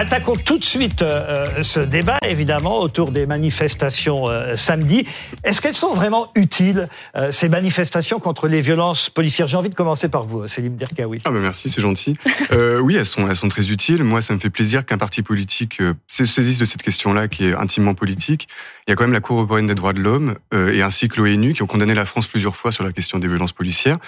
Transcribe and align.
Attaquons 0.00 0.34
tout 0.34 0.56
de 0.56 0.64
suite 0.64 1.02
euh, 1.02 1.44
euh, 1.58 1.62
ce 1.62 1.78
débat, 1.78 2.16
évidemment, 2.26 2.80
autour 2.80 3.10
des 3.10 3.26
manifestations 3.26 4.30
euh, 4.30 4.56
samedi. 4.56 5.06
Est-ce 5.44 5.60
qu'elles 5.60 5.74
sont 5.74 5.92
vraiment 5.92 6.32
utiles, 6.34 6.86
ces 7.30 7.50
manifestations 7.50 8.18
contre 8.18 8.48
les 8.48 8.62
violences 8.62 9.10
policières? 9.10 9.46
J'ai 9.46 9.58
envie 9.58 9.68
de 9.68 9.74
commencer 9.74 10.08
par 10.08 10.22
vous, 10.22 10.46
Céline 10.46 10.76
Derkaoui. 10.76 11.20
Ah 11.26 11.30
bah 11.30 11.40
merci, 11.40 11.68
c'est 11.68 11.82
gentil. 11.82 12.16
Oui, 12.50 12.96
elles 12.96 13.04
sont, 13.04 13.28
elles 13.28 13.36
sont 13.36 13.50
très 13.50 13.70
utiles. 13.70 14.02
Moi, 14.02 14.22
ça 14.22 14.32
me 14.32 14.38
fait 14.38 14.48
plaisir 14.48 14.86
qu'un 14.86 14.96
parti 14.96 15.22
politique 15.22 15.82
se 16.08 16.24
saisisse 16.24 16.58
de 16.58 16.64
cette 16.64 16.82
question-là, 16.82 17.28
qui 17.28 17.48
est 17.48 17.54
intimement 17.54 17.94
politique. 17.94 18.48
Il 18.86 18.90
y 18.90 18.92
a 18.94 18.96
quand 18.96 19.04
même 19.04 19.12
la 19.12 19.20
Cour 19.20 19.36
européenne 19.36 19.66
des 19.66 19.74
droits 19.74 19.92
de 19.92 20.00
l'homme 20.00 20.36
et 20.52 20.80
ainsi 20.80 21.08
que 21.08 21.20
l'ONU 21.20 21.52
qui 21.52 21.62
ont 21.62 21.66
condamné 21.66 21.94
la 21.94 22.06
France 22.06 22.26
plusieurs 22.26 22.56
fois 22.56 22.72
sur 22.72 22.84
la 22.84 22.92
question 22.92 23.18
des 23.18 23.28
violences 23.28 23.52
policières. 23.52 23.98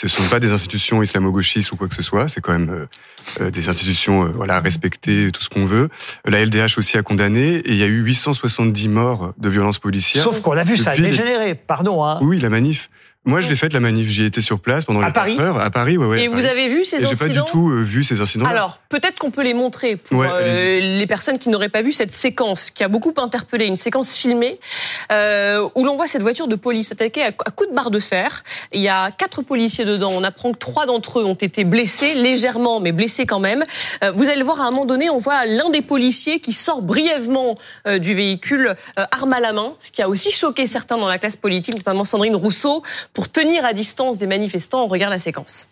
Ce 0.00 0.06
ne 0.06 0.10
sont 0.10 0.30
pas 0.30 0.40
des 0.40 0.52
institutions 0.52 1.02
islamo-gauchistes 1.02 1.72
ou 1.72 1.76
quoi 1.76 1.86
que 1.86 1.94
ce 1.94 2.00
soit. 2.00 2.26
C'est 2.26 2.40
quand 2.40 2.52
même 2.52 2.70
euh, 2.70 2.86
euh, 3.42 3.50
des 3.50 3.68
institutions, 3.68 4.24
euh, 4.24 4.28
voilà, 4.30 4.58
respectées, 4.58 5.30
tout 5.30 5.42
ce 5.42 5.50
qu'on 5.50 5.66
veut. 5.66 5.90
La 6.24 6.42
LDH 6.42 6.78
aussi 6.78 6.96
a 6.96 7.02
condamné 7.02 7.56
et 7.56 7.72
il 7.72 7.76
y 7.76 7.82
a 7.82 7.86
eu 7.86 8.00
870 8.00 8.88
morts 8.88 9.34
de 9.36 9.48
violences 9.50 9.78
policières. 9.78 10.24
Sauf 10.24 10.40
qu'on 10.40 10.54
l'a 10.54 10.64
vu, 10.64 10.78
ça 10.78 10.92
a 10.92 10.96
dégénéré, 10.96 11.54
pardon. 11.54 12.02
Hein. 12.02 12.18
Oui, 12.22 12.40
la 12.40 12.48
manif. 12.48 12.88
Moi, 13.26 13.42
je 13.42 13.50
l'ai 13.50 13.56
faite 13.56 13.74
la 13.74 13.80
manif. 13.80 14.08
J'y 14.08 14.24
étais 14.24 14.40
sur 14.40 14.60
place 14.60 14.86
pendant 14.86 15.02
À 15.02 15.08
les 15.08 15.12
Paris 15.12 15.36
4 15.36 15.46
heures. 15.46 15.60
À 15.60 15.70
Paris, 15.70 15.98
ouais, 15.98 16.06
ouais. 16.06 16.22
Et 16.22 16.28
vous 16.28 16.36
Paris. 16.36 16.46
avez 16.46 16.68
vu 16.68 16.86
ces 16.86 16.96
Et 16.96 17.00
j'ai 17.00 17.06
pas 17.08 17.24
incidents 17.26 17.44
du 17.44 17.50
tout 17.50 17.68
euh, 17.68 17.82
vu 17.82 18.02
ces 18.02 18.22
incidents. 18.22 18.46
Alors, 18.46 18.78
peut-être 18.88 19.18
qu'on 19.18 19.30
peut 19.30 19.42
les 19.42 19.52
montrer 19.52 19.96
pour 19.96 20.20
Ouais, 20.20 20.28
euh, 20.32 20.80
les 20.80 21.06
personnes 21.06 21.38
qui 21.38 21.50
n'auraient 21.50 21.68
pas 21.68 21.82
vu 21.82 21.92
cette 21.92 22.12
séquence 22.12 22.70
qui 22.70 22.82
a 22.82 22.88
beaucoup 22.88 23.12
interpellé, 23.18 23.66
une 23.66 23.76
séquence 23.76 24.16
filmée 24.16 24.58
euh, 25.12 25.68
où 25.74 25.84
l'on 25.84 25.96
voit 25.96 26.06
cette 26.06 26.22
voiture 26.22 26.48
de 26.48 26.56
police 26.56 26.92
attaquée 26.92 27.22
à, 27.22 27.32
coups 27.32 27.68
de 27.68 27.74
barre 27.74 27.90
de 27.90 27.98
fer. 27.98 28.42
Il 28.72 28.80
y 28.80 28.88
a 28.88 29.10
quatre 29.10 29.42
policiers 29.42 29.84
dedans. 29.84 30.12
On 30.14 30.24
apprend 30.24 30.52
que 30.52 30.58
trois 30.58 30.86
d'entre 30.86 31.20
eux 31.20 31.24
ont 31.24 31.34
été 31.34 31.64
blessés, 31.64 32.14
légèrement, 32.14 32.80
mais 32.80 32.92
blessés 32.92 33.26
quand 33.26 33.38
même. 33.38 33.64
Vous 34.14 34.28
allez 34.28 34.38
le 34.38 34.44
voir 34.44 34.62
à 34.62 34.64
un 34.64 34.70
moment 34.70 34.86
donné, 34.86 35.10
on 35.10 35.18
voit 35.18 35.44
l'un 35.44 35.68
des 35.68 35.82
policiers 35.82 36.40
qui 36.40 36.52
sort 36.52 36.80
brièvement 36.80 37.58
du 37.98 38.14
véhicule, 38.14 38.76
arme 38.96 39.34
à 39.34 39.40
la 39.40 39.52
main, 39.52 39.74
ce 39.78 39.90
qui 39.90 40.00
a 40.00 40.08
aussi 40.08 40.30
choqué 40.30 40.66
certains 40.66 40.96
dans 40.96 41.08
la 41.08 41.18
classe 41.18 41.36
politique, 41.36 41.76
notamment 41.76 42.04
Sandrine 42.04 42.34
Rousseau, 42.34 42.82
pour 43.12 43.30
tenir 43.30 43.64
à 43.64 43.72
distance 43.72 44.18
des 44.18 44.26
manifestants. 44.26 44.84
On 44.84 44.88
regarde 44.88 45.12
la 45.12 45.18
séquence. 45.18 45.68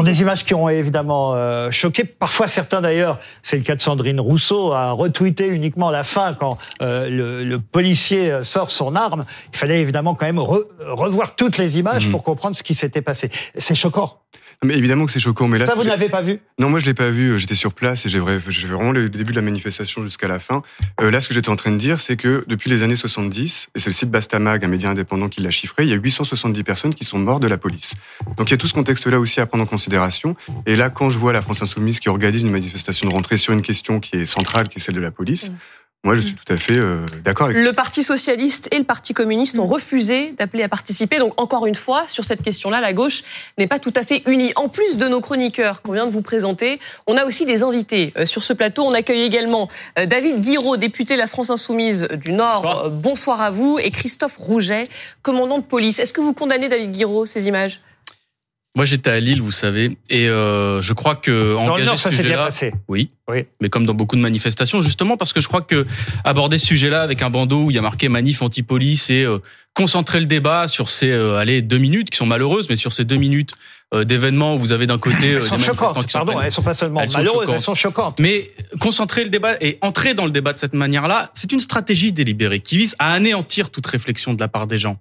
Sont 0.00 0.04
des 0.04 0.20
images 0.22 0.44
qui 0.44 0.54
ont 0.54 0.68
évidemment 0.68 1.34
euh, 1.34 1.70
choqué. 1.70 2.04
Parfois, 2.04 2.46
certains 2.46 2.80
d'ailleurs, 2.80 3.18
c'est 3.42 3.56
le 3.56 3.62
cas 3.62 3.74
de 3.76 3.80
Sandrine 3.80 4.20
Rousseau, 4.20 4.72
a 4.72 4.92
retweeté 4.92 5.48
uniquement 5.48 5.90
la 5.90 6.04
fin 6.04 6.34
quand 6.34 6.56
euh, 6.82 7.08
le, 7.10 7.44
le 7.44 7.58
policier 7.60 8.30
euh, 8.30 8.42
sort 8.42 8.70
son 8.70 8.96
arme. 8.96 9.24
Il 9.52 9.58
fallait 9.58 9.80
évidemment 9.80 10.14
quand 10.14 10.26
même 10.26 10.38
re- 10.38 10.64
revoir 10.86 11.34
toutes 11.36 11.58
les 11.58 11.78
images 11.78 12.06
Mhm. 12.06 12.12
pour 12.12 12.22
comprendre 12.24 12.54
ce 12.56 12.62
qui 12.62 12.74
s'était 12.74 13.02
passé. 13.02 13.30
C'est 13.56 13.74
choquant. 13.74 14.19
Mais 14.62 14.76
évidemment 14.76 15.06
que 15.06 15.12
c'est 15.12 15.20
choquant. 15.20 15.48
Mais 15.48 15.58
là, 15.58 15.64
Ça, 15.64 15.74
vous 15.74 15.84
ne 15.84 15.88
l'avez 15.88 16.10
pas 16.10 16.20
vu? 16.20 16.38
Non, 16.58 16.68
moi 16.68 16.80
je 16.80 16.86
l'ai 16.86 16.94
pas 16.94 17.10
vu. 17.10 17.38
J'étais 17.38 17.54
sur 17.54 17.72
place 17.72 18.04
et 18.04 18.08
j'ai 18.10 18.18
vraiment 18.18 18.92
le 18.92 19.08
début 19.08 19.32
de 19.32 19.36
la 19.36 19.42
manifestation 19.42 20.04
jusqu'à 20.04 20.28
la 20.28 20.38
fin. 20.38 20.62
Euh, 21.00 21.10
là, 21.10 21.20
ce 21.22 21.28
que 21.28 21.34
j'étais 21.34 21.48
en 21.48 21.56
train 21.56 21.70
de 21.70 21.78
dire, 21.78 21.98
c'est 21.98 22.16
que 22.16 22.44
depuis 22.46 22.68
les 22.68 22.82
années 22.82 22.94
70, 22.94 23.70
et 23.74 23.78
c'est 23.78 23.88
le 23.88 23.94
site 23.94 24.10
Bastamag, 24.10 24.62
un 24.64 24.68
média 24.68 24.90
indépendant 24.90 25.30
qui 25.30 25.40
l'a 25.40 25.50
chiffré, 25.50 25.84
il 25.84 25.88
y 25.88 25.94
a 25.94 25.96
870 25.96 26.62
personnes 26.62 26.94
qui 26.94 27.06
sont 27.06 27.18
mortes 27.18 27.42
de 27.42 27.48
la 27.48 27.56
police. 27.56 27.94
Donc 28.36 28.50
il 28.50 28.52
y 28.52 28.54
a 28.54 28.58
tout 28.58 28.66
ce 28.66 28.74
contexte-là 28.74 29.18
aussi 29.18 29.40
à 29.40 29.46
prendre 29.46 29.64
en 29.64 29.66
considération. 29.66 30.36
Et 30.66 30.76
là, 30.76 30.90
quand 30.90 31.08
je 31.08 31.18
vois 31.18 31.32
la 31.32 31.40
France 31.40 31.62
Insoumise 31.62 31.98
qui 31.98 32.10
organise 32.10 32.42
une 32.42 32.50
manifestation 32.50 33.08
de 33.08 33.12
rentrée 33.14 33.38
sur 33.38 33.54
une 33.54 33.62
question 33.62 33.98
qui 33.98 34.16
est 34.16 34.26
centrale, 34.26 34.68
qui 34.68 34.78
est 34.78 34.82
celle 34.82 34.94
de 34.94 35.00
la 35.00 35.10
police, 35.10 35.40
Mm. 35.48 35.54
Moi 36.02 36.14
je 36.14 36.22
suis 36.22 36.34
tout 36.34 36.50
à 36.50 36.56
fait 36.56 36.78
euh, 36.78 37.04
d'accord 37.24 37.48
avec. 37.48 37.58
Le 37.58 37.72
Parti 37.72 38.02
socialiste 38.02 38.68
et 38.72 38.78
le 38.78 38.84
Parti 38.84 39.12
communiste 39.12 39.58
ont 39.58 39.66
refusé 39.66 40.32
d'appeler 40.32 40.62
à 40.62 40.68
participer. 40.68 41.18
Donc 41.18 41.38
encore 41.38 41.66
une 41.66 41.74
fois, 41.74 42.04
sur 42.08 42.24
cette 42.24 42.42
question-là, 42.42 42.80
la 42.80 42.94
gauche 42.94 43.22
n'est 43.58 43.66
pas 43.66 43.78
tout 43.78 43.92
à 43.94 44.02
fait 44.02 44.22
unie. 44.26 44.52
En 44.56 44.68
plus 44.68 44.96
de 44.96 45.08
nos 45.08 45.20
chroniqueurs 45.20 45.82
qu'on 45.82 45.92
vient 45.92 46.06
de 46.06 46.10
vous 46.10 46.22
présenter, 46.22 46.80
on 47.06 47.18
a 47.18 47.24
aussi 47.26 47.44
des 47.44 47.62
invités. 47.62 48.14
Euh, 48.16 48.24
Sur 48.24 48.42
ce 48.44 48.54
plateau, 48.54 48.84
on 48.84 48.94
accueille 48.94 49.22
également 49.22 49.68
euh, 49.98 50.06
David 50.06 50.40
Guiraud, 50.40 50.78
député 50.78 51.14
de 51.14 51.18
la 51.18 51.26
France 51.26 51.50
Insoumise 51.50 52.08
du 52.12 52.32
Nord. 52.32 52.62
Bonsoir. 52.62 52.90
Bonsoir 52.90 53.40
à 53.42 53.50
vous. 53.50 53.78
Et 53.78 53.90
Christophe 53.90 54.36
Rouget, 54.38 54.84
commandant 55.22 55.58
de 55.58 55.64
police. 55.64 55.98
Est-ce 55.98 56.14
que 56.14 56.22
vous 56.22 56.32
condamnez, 56.32 56.68
David 56.68 56.92
Guiraud, 56.92 57.26
ces 57.26 57.46
images? 57.46 57.80
Moi, 58.76 58.84
j'étais 58.84 59.10
à 59.10 59.18
Lille, 59.18 59.42
vous 59.42 59.50
savez, 59.50 59.98
et 60.10 60.28
euh, 60.28 60.80
je 60.80 60.92
crois 60.92 61.16
que 61.16 61.54
Dans 61.54 61.76
le 61.76 61.84
Nord, 61.84 61.98
ce 61.98 62.08
ça 62.08 62.16
s'est 62.16 62.22
bien 62.22 62.36
passé. 62.36 62.72
oui, 62.86 63.10
Oui. 63.28 63.44
mais 63.60 63.68
comme 63.68 63.84
dans 63.84 63.94
beaucoup 63.94 64.14
de 64.14 64.20
manifestations, 64.20 64.80
justement, 64.80 65.16
parce 65.16 65.32
que 65.32 65.40
je 65.40 65.48
crois 65.48 65.60
que 65.62 65.84
aborder 66.22 66.56
ce 66.56 66.66
sujet-là 66.66 67.02
avec 67.02 67.20
un 67.22 67.30
bandeau 67.30 67.64
où 67.64 67.70
il 67.70 67.74
y 67.74 67.78
a 67.80 67.82
marqué 67.82 68.08
manif 68.08 68.42
anti-police 68.42 69.10
et 69.10 69.24
euh, 69.24 69.38
concentrer 69.74 70.20
le 70.20 70.26
débat 70.26 70.68
sur 70.68 70.88
ces 70.88 71.10
euh, 71.10 71.34
allez 71.34 71.62
deux 71.62 71.78
minutes 71.78 72.10
qui 72.10 72.16
sont 72.18 72.26
malheureuses, 72.26 72.68
mais 72.70 72.76
sur 72.76 72.92
ces 72.92 73.04
deux 73.04 73.16
minutes 73.16 73.54
euh, 73.92 74.04
d'événements 74.04 74.54
où 74.54 74.60
vous 74.60 74.70
avez 74.70 74.86
d'un 74.86 74.98
côté 74.98 75.16
euh, 75.32 75.36
Elles 75.38 75.42
sont 75.42 75.56
des 75.56 75.62
manifestants 75.62 75.88
choquantes. 75.88 76.06
qui 76.06 76.12
sont 76.12 76.18
Pardon, 76.20 76.32
pleins- 76.34 76.42
elles 76.42 76.52
sont 76.52 76.62
pas 76.62 76.74
seulement 76.74 77.00
Elles 77.00 77.08
sont 77.10 77.18
malheureuses, 77.18 77.48
elles 77.52 77.60
sont 77.60 77.74
choquantes. 77.74 78.20
Mais 78.20 78.52
concentrer 78.78 79.24
le 79.24 79.30
débat 79.30 79.56
et 79.60 79.78
entrer 79.82 80.14
dans 80.14 80.26
le 80.26 80.30
débat 80.30 80.52
de 80.52 80.60
cette 80.60 80.74
manière-là, 80.74 81.30
c'est 81.34 81.50
une 81.50 81.58
stratégie 81.60 82.12
délibérée 82.12 82.60
qui 82.60 82.76
vise 82.76 82.94
à 83.00 83.12
anéantir 83.14 83.70
toute 83.70 83.88
réflexion 83.88 84.32
de 84.32 84.38
la 84.38 84.46
part 84.46 84.68
des 84.68 84.78
gens. 84.78 84.96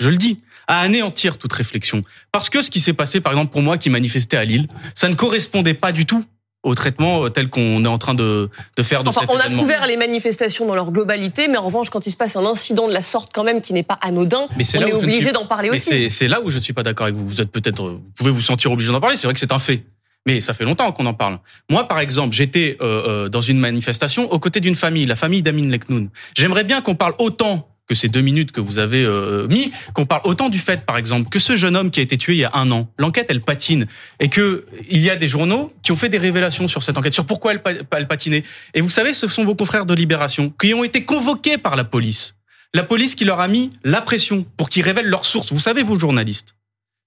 Je 0.00 0.08
le 0.10 0.16
dis, 0.16 0.40
à 0.66 0.80
anéantir 0.80 1.36
toute 1.38 1.52
réflexion. 1.52 2.02
Parce 2.32 2.50
que 2.50 2.62
ce 2.62 2.70
qui 2.70 2.80
s'est 2.80 2.92
passé, 2.94 3.20
par 3.20 3.32
exemple, 3.32 3.52
pour 3.52 3.62
moi 3.62 3.78
qui 3.78 3.90
manifestais 3.90 4.36
à 4.36 4.44
Lille, 4.44 4.66
ça 4.94 5.08
ne 5.08 5.14
correspondait 5.14 5.74
pas 5.74 5.92
du 5.92 6.06
tout 6.06 6.22
au 6.62 6.74
traitement 6.74 7.24
euh, 7.24 7.28
tel 7.30 7.48
qu'on 7.48 7.82
est 7.84 7.88
en 7.88 7.96
train 7.96 8.12
de, 8.14 8.50
de 8.76 8.82
faire 8.82 9.02
de 9.02 9.08
Enfin, 9.08 9.22
cet 9.22 9.30
on 9.30 9.38
a 9.38 9.48
couvert 9.48 9.86
les 9.86 9.96
manifestations 9.96 10.66
dans 10.66 10.74
leur 10.74 10.92
globalité, 10.92 11.48
mais 11.48 11.56
en 11.56 11.64
revanche, 11.64 11.88
quand 11.90 12.06
il 12.06 12.10
se 12.10 12.16
passe 12.18 12.36
un 12.36 12.44
incident 12.44 12.86
de 12.88 12.92
la 12.92 13.00
sorte, 13.02 13.30
quand 13.32 13.44
même, 13.44 13.60
qui 13.62 13.72
n'est 13.72 13.82
pas 13.82 13.98
anodin, 14.02 14.46
Mais 14.58 14.64
on 14.76 14.80
est 14.82 14.90
ne 14.90 14.92
obligé 14.94 15.20
suis- 15.22 15.32
d'en 15.32 15.46
parler 15.46 15.70
Mais 15.70 15.76
aussi. 15.76 15.88
c'est 15.88 16.10
c'est 16.10 16.28
là 16.28 16.40
où 16.42 16.50
je 16.50 16.58
suis 16.58 16.74
pas 16.74 16.82
d'accord 16.82 17.04
avec 17.06 17.16
vous. 17.16 17.26
Vous 17.26 17.40
êtes 17.40 17.50
peut-être, 17.50 17.82
vous 17.82 18.02
pouvez 18.14 18.30
vous 18.30 18.42
sentir 18.42 18.70
obligé 18.72 18.92
d'en 18.92 19.00
parler. 19.00 19.16
C'est 19.16 19.26
vrai 19.26 19.32
que 19.34 19.40
c'est 19.40 19.52
un 19.52 19.58
fait. 19.58 19.84
Mais 20.26 20.42
ça 20.42 20.52
fait 20.52 20.64
longtemps 20.64 20.92
qu'on 20.92 21.06
en 21.06 21.14
parle. 21.14 21.38
Moi, 21.70 21.88
par 21.88 21.98
exemple, 21.98 22.34
j'étais 22.36 22.76
euh, 22.82 23.24
euh, 23.24 23.28
dans 23.30 23.40
une 23.40 23.58
manifestation 23.58 24.30
aux 24.30 24.38
côtés 24.38 24.60
d'une 24.60 24.76
famille, 24.76 25.06
la 25.06 25.16
famille 25.16 25.40
d'Amin 25.42 25.68
Leknoun. 25.70 26.10
J'aimerais 26.36 26.64
bien 26.64 26.82
qu'on 26.82 26.94
parle 26.94 27.14
autant 27.18 27.69
que 27.90 27.96
ces 27.96 28.08
deux 28.08 28.20
minutes 28.20 28.52
que 28.52 28.60
vous 28.60 28.78
avez 28.78 29.02
euh, 29.02 29.48
mis, 29.48 29.72
qu'on 29.94 30.06
parle 30.06 30.20
autant 30.22 30.48
du 30.48 30.60
fait, 30.60 30.86
par 30.86 30.96
exemple, 30.96 31.28
que 31.28 31.40
ce 31.40 31.56
jeune 31.56 31.74
homme 31.74 31.90
qui 31.90 31.98
a 31.98 32.04
été 32.04 32.16
tué 32.16 32.34
il 32.34 32.38
y 32.38 32.44
a 32.44 32.52
un 32.54 32.70
an, 32.70 32.88
l'enquête, 32.98 33.26
elle 33.30 33.40
patine, 33.40 33.88
et 34.20 34.28
que 34.28 34.64
il 34.88 35.00
y 35.00 35.10
a 35.10 35.16
des 35.16 35.26
journaux 35.26 35.72
qui 35.82 35.90
ont 35.90 35.96
fait 35.96 36.08
des 36.08 36.16
révélations 36.16 36.68
sur 36.68 36.84
cette 36.84 36.96
enquête, 36.96 37.14
sur 37.14 37.26
pourquoi 37.26 37.52
elle, 37.52 37.60
elle 37.90 38.06
patinait. 38.06 38.44
Et 38.74 38.80
vous 38.80 38.90
savez, 38.90 39.12
ce 39.12 39.26
sont 39.26 39.44
vos 39.44 39.56
confrères 39.56 39.86
de 39.86 39.94
Libération 39.94 40.54
qui 40.60 40.72
ont 40.72 40.84
été 40.84 41.04
convoqués 41.04 41.58
par 41.58 41.74
la 41.74 41.82
police. 41.82 42.36
La 42.74 42.84
police 42.84 43.16
qui 43.16 43.24
leur 43.24 43.40
a 43.40 43.48
mis 43.48 43.70
la 43.82 44.02
pression 44.02 44.46
pour 44.56 44.68
qu'ils 44.68 44.84
révèlent 44.84 45.08
leurs 45.08 45.24
sources. 45.24 45.52
Vous 45.52 45.58
savez, 45.58 45.82
vous, 45.82 45.98
journalistes, 45.98 46.54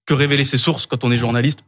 que 0.06 0.14
révéler 0.14 0.44
ses 0.44 0.58
sources 0.58 0.86
quand 0.86 1.06
on 1.06 1.14
est 1.14 1.18
journaliste, 1.18 1.60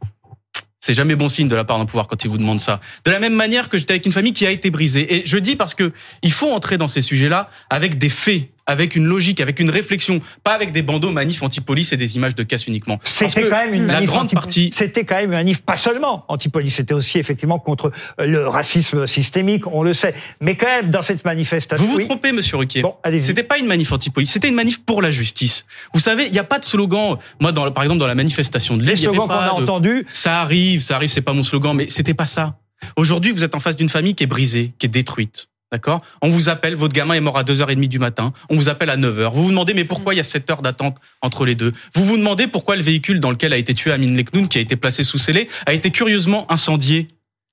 c'est 0.80 0.92
jamais 0.92 1.16
bon 1.16 1.30
signe 1.30 1.48
de 1.48 1.56
la 1.56 1.64
part 1.64 1.78
d'un 1.78 1.86
pouvoir 1.86 2.06
quand 2.06 2.22
il 2.22 2.28
vous 2.28 2.36
demande 2.36 2.60
ça. 2.60 2.82
De 3.06 3.10
la 3.10 3.18
même 3.18 3.34
manière 3.34 3.70
que 3.70 3.78
j'étais 3.78 3.92
avec 3.92 4.04
une 4.04 4.12
famille 4.12 4.34
qui 4.34 4.46
a 4.46 4.50
été 4.50 4.70
brisée. 4.70 5.16
Et 5.16 5.22
je 5.24 5.38
dis 5.38 5.56
parce 5.56 5.74
que 5.74 5.90
il 6.20 6.32
faut 6.32 6.50
entrer 6.52 6.76
dans 6.76 6.86
ces 6.86 7.00
sujets-là 7.00 7.48
avec 7.70 7.96
des 7.96 8.10
faits, 8.10 8.50
avec 8.66 8.96
une 8.96 9.06
logique, 9.06 9.40
avec 9.40 9.60
une 9.60 9.70
réflexion, 9.70 10.20
pas 10.44 10.52
avec 10.52 10.72
des 10.72 10.82
bandeaux 10.82 11.10
manifs 11.10 11.42
anti-police 11.42 11.92
et 11.92 11.96
des 11.96 12.16
images 12.16 12.34
de 12.34 12.42
casse 12.42 12.66
uniquement. 12.66 12.98
C'était 13.04 13.48
quand 13.48 13.64
même 13.64 13.74
une 13.74 13.86
la 13.86 13.94
manif 13.94 14.10
grande 14.10 14.30
partie. 14.32 14.70
C'était 14.72 15.04
quand 15.04 15.16
même 15.16 15.26
une 15.26 15.30
manif 15.38 15.62
pas 15.62 15.76
seulement 15.76 16.24
anti-police, 16.28 16.74
c'était 16.76 16.94
aussi 16.94 17.18
effectivement 17.18 17.58
contre 17.58 17.92
le 18.18 18.46
racisme 18.48 19.06
systémique, 19.06 19.66
on 19.66 19.82
le 19.82 19.94
sait. 19.94 20.14
Mais 20.40 20.56
quand 20.56 20.66
même 20.66 20.90
dans 20.90 21.02
cette 21.02 21.24
manifestation, 21.24 21.84
Vous 21.84 21.92
vous 21.92 21.98
oui. 21.98 22.06
trompez, 22.06 22.32
Monsieur 22.32 22.56
Ruquier. 22.56 22.82
Bon. 22.82 22.94
C'était 23.20 23.42
pas 23.42 23.58
une 23.58 23.66
manif 23.66 23.92
anti-police, 23.92 24.30
c'était 24.32 24.48
une 24.48 24.54
manif 24.54 24.80
pour 24.84 25.02
la 25.02 25.10
justice. 25.10 25.64
Vous 25.94 26.00
savez, 26.00 26.26
il 26.26 26.32
n'y 26.32 26.38
a 26.38 26.44
pas 26.44 26.58
de 26.58 26.64
slogan. 26.64 27.16
Moi, 27.40 27.52
dans, 27.52 27.70
par 27.70 27.84
exemple, 27.84 28.00
dans 28.00 28.06
la 28.06 28.14
manifestation 28.14 28.76
de 28.76 28.82
Lille, 28.82 28.90
Les 28.90 28.96
slogans 28.96 29.26
qu'on 29.28 29.34
a 29.34 29.46
de- 29.48 29.62
entendus, 29.62 30.06
Ça 30.12 30.40
arrive, 30.40 30.82
ça 30.82 30.96
arrive, 30.96 31.10
c'est 31.10 31.20
pas 31.22 31.32
mon 31.32 31.44
slogan, 31.44 31.74
mais 31.76 31.86
c'était 31.88 32.14
pas 32.14 32.26
ça. 32.26 32.58
Aujourd'hui, 32.96 33.32
vous 33.32 33.42
êtes 33.44 33.54
en 33.54 33.60
face 33.60 33.76
d'une 33.76 33.88
famille 33.88 34.14
qui 34.14 34.24
est 34.24 34.26
brisée, 34.26 34.72
qui 34.78 34.86
est 34.86 34.90
détruite. 34.90 35.48
D'accord? 35.72 36.00
On 36.22 36.30
vous 36.30 36.48
appelle, 36.48 36.76
votre 36.76 36.94
gamin 36.94 37.14
est 37.14 37.20
mort 37.20 37.36
à 37.36 37.42
2h30 37.42 37.88
du 37.88 37.98
matin, 37.98 38.32
on 38.50 38.54
vous 38.54 38.68
appelle 38.68 38.88
à 38.88 38.96
9h. 38.96 39.32
Vous 39.32 39.42
vous 39.42 39.50
demandez 39.50 39.74
mais 39.74 39.84
pourquoi 39.84 40.14
il 40.14 40.18
y 40.18 40.20
a 40.20 40.24
7 40.24 40.48
heures 40.50 40.62
d'attente 40.62 40.96
entre 41.22 41.44
les 41.44 41.56
deux? 41.56 41.72
Vous 41.94 42.04
vous 42.04 42.16
demandez 42.16 42.46
pourquoi 42.46 42.76
le 42.76 42.82
véhicule 42.82 43.18
dans 43.18 43.30
lequel 43.30 43.52
a 43.52 43.56
été 43.56 43.74
tué 43.74 43.90
Amin 43.90 44.14
Leknoun, 44.14 44.46
qui 44.46 44.58
a 44.58 44.60
été 44.60 44.76
placé 44.76 45.02
sous 45.02 45.18
scellé, 45.18 45.48
a 45.66 45.72
été 45.72 45.90
curieusement 45.90 46.50
incendié 46.52 47.08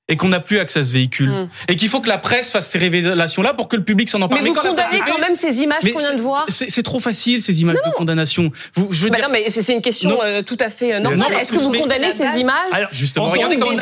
et 0.10 0.18
qu'on 0.18 0.28
n'a 0.28 0.42
plus 0.42 0.60
accès 0.60 0.80
à 0.82 0.86
ce 0.86 0.92
véhicule. 0.92 1.30
Mm. 1.30 1.50
Et 1.70 1.76
qu'il 1.78 1.88
faut 1.88 2.02
que 2.02 2.10
la 2.10 2.18
presse 2.18 2.52
fasse 2.52 2.70
ces 2.70 2.78
révélations-là 2.78 3.54
pour 3.54 3.70
que 3.70 3.78
le 3.78 3.84
public 3.84 4.10
s'en 4.10 4.22
empare. 4.22 4.38
Mais 4.42 4.48
vous 4.50 4.54
quand 4.54 4.62
condamnez 4.68 5.00
quand 5.08 5.18
même 5.20 5.34
ces 5.36 5.62
images 5.62 5.80
Mais 5.84 5.92
qu'on 5.92 6.00
vient 6.00 6.16
de 6.16 6.22
voir. 6.22 6.46
c'est- 6.50 6.84
trop 6.84 7.00
facile 7.00 7.42
ces 7.42 7.62
images 7.62 7.78
de 7.86 7.92
condamnation. 7.96 8.52
Vous, 8.76 8.90
je 8.92 9.06
veux 9.06 9.10
Bah 9.10 9.16
dire, 9.18 9.28
non, 9.30 9.34
mais 9.34 9.50
c'est 9.50 9.72
une 9.74 9.82
question 9.82 10.10
Non. 10.10 10.20
euh, 10.22 10.42
tout 10.42 10.58
à 10.60 10.70
fait 10.70 10.96
euh, 10.96 11.00
normale. 11.00 11.34
Est-ce 11.40 11.54
que 11.54 11.58
vous 11.58 11.70
mais- 11.70 11.80
condamnez 11.80 12.12
ces 12.12 12.38
images 12.38 12.56
Alors, 12.74 12.90
justement, 12.92 13.28
on- 13.28 13.32
regardez 13.32 13.56
on- 13.56 13.60
comment 13.60 13.72
on 13.72 13.78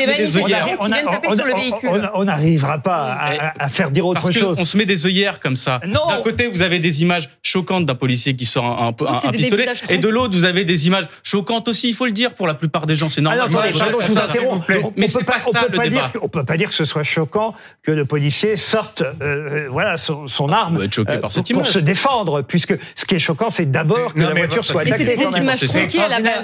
on- 1.92 2.22
on 2.22 2.24
n'arrivera 2.26 2.78
pas 2.78 3.14
à, 3.20 3.64
à- 3.64 3.70
faire 3.70 3.90
dire 3.90 4.06
autre 4.06 4.22
Parce 4.22 4.34
chose. 4.38 4.58
qu'on 4.58 4.66
se 4.66 4.78
met 4.78 4.86
des 4.86 5.06
œillères 5.08 5.40
comme 5.40 5.56
ça. 5.56 5.82
Non. 5.88 6.08
D'un 6.08 6.22
côté, 6.22 6.46
vous 6.48 6.62
avez 6.62 6.78
des 6.78 7.02
images 7.02 7.30
choquantes 7.42 7.88
d'un 7.88 7.96
policier 7.96 8.36
qui 8.36 8.46
sort 8.46 8.64
un, 8.66 8.92
des 9.32 9.38
pistolet, 9.38 9.66
et 9.90 9.98
de 9.98 10.08
l'autre, 10.08 10.36
vous 10.36 10.44
avez 10.46 10.64
des 10.66 10.86
images 10.86 11.10
choquantes 11.24 11.68
aussi. 11.68 11.90
Il 11.90 11.96
faut 11.96 12.06
le 12.06 12.12
dire 12.12 12.34
pour 12.36 12.46
la 12.46 12.54
plupart 12.54 12.86
des 12.86 12.96
gens, 12.96 13.10
c'est 13.10 13.22
normal. 13.22 13.48
Alors, 13.50 13.64
je 13.72 14.08
vous 14.12 14.18
interromps. 14.20 14.64
On 14.84 14.94
Mais 14.96 15.08
c'est 15.08 15.24
pas 15.24 15.38
on 15.48 15.52
ça 15.52 15.64
peut 15.64 15.78
le 15.78 15.90
débat. 15.90 16.12
On 16.22 16.30
peut 16.30 16.44
pas 16.44 16.58
dire 16.58 16.70
que 16.70 16.76
ce 16.76 16.86
soit 16.86 17.04
choquant 17.04 17.54
que 17.84 17.92
le 17.92 18.06
policier 18.06 18.56
sorte, 18.58 19.02
euh, 19.02 19.14
euh, 19.22 19.68
voilà, 19.70 19.98
son, 19.98 20.28
son 20.28 20.50
arme 20.50 20.76
On 20.76 20.80
va 20.80 20.86
être 20.86 20.94
choqué 20.94 21.18
par 21.18 21.32
cette 21.32 21.46
pour, 21.48 21.58
image. 21.62 21.70
se 21.72 21.80
défendre, 21.80 22.42
puisque 22.42 22.78
ce 22.96 23.06
qui 23.06 23.16
est 23.16 23.20
choquant, 23.20 23.50
c'est 23.50 23.70
d'abord 23.70 24.14
que 24.14 24.20
Non, 24.20 24.30
la 24.30 24.34
mais 24.34 24.42
voiture 24.46 24.66
soit 24.66 24.82
attaquée. 24.82 25.18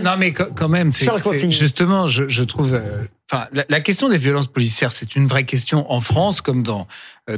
Non, 0.03 0.15
mais 0.17 0.31
quand 0.33 0.69
même, 0.69 0.91
c'est 0.91 1.51
justement, 1.51 2.07
je, 2.07 2.27
je 2.27 2.43
trouve. 2.43 2.73
euh, 2.73 3.03
Enfin, 3.29 3.45
la, 3.51 3.65
la 3.67 3.81
question 3.81 4.07
des 4.07 4.17
violences 4.17 4.47
policières, 4.47 4.93
c'est 4.93 5.17
une 5.17 5.27
vraie 5.27 5.43
question 5.43 5.91
en 5.91 5.99
France 5.99 6.39
comme 6.39 6.63
dans 6.63 6.81
euh, 6.81 6.83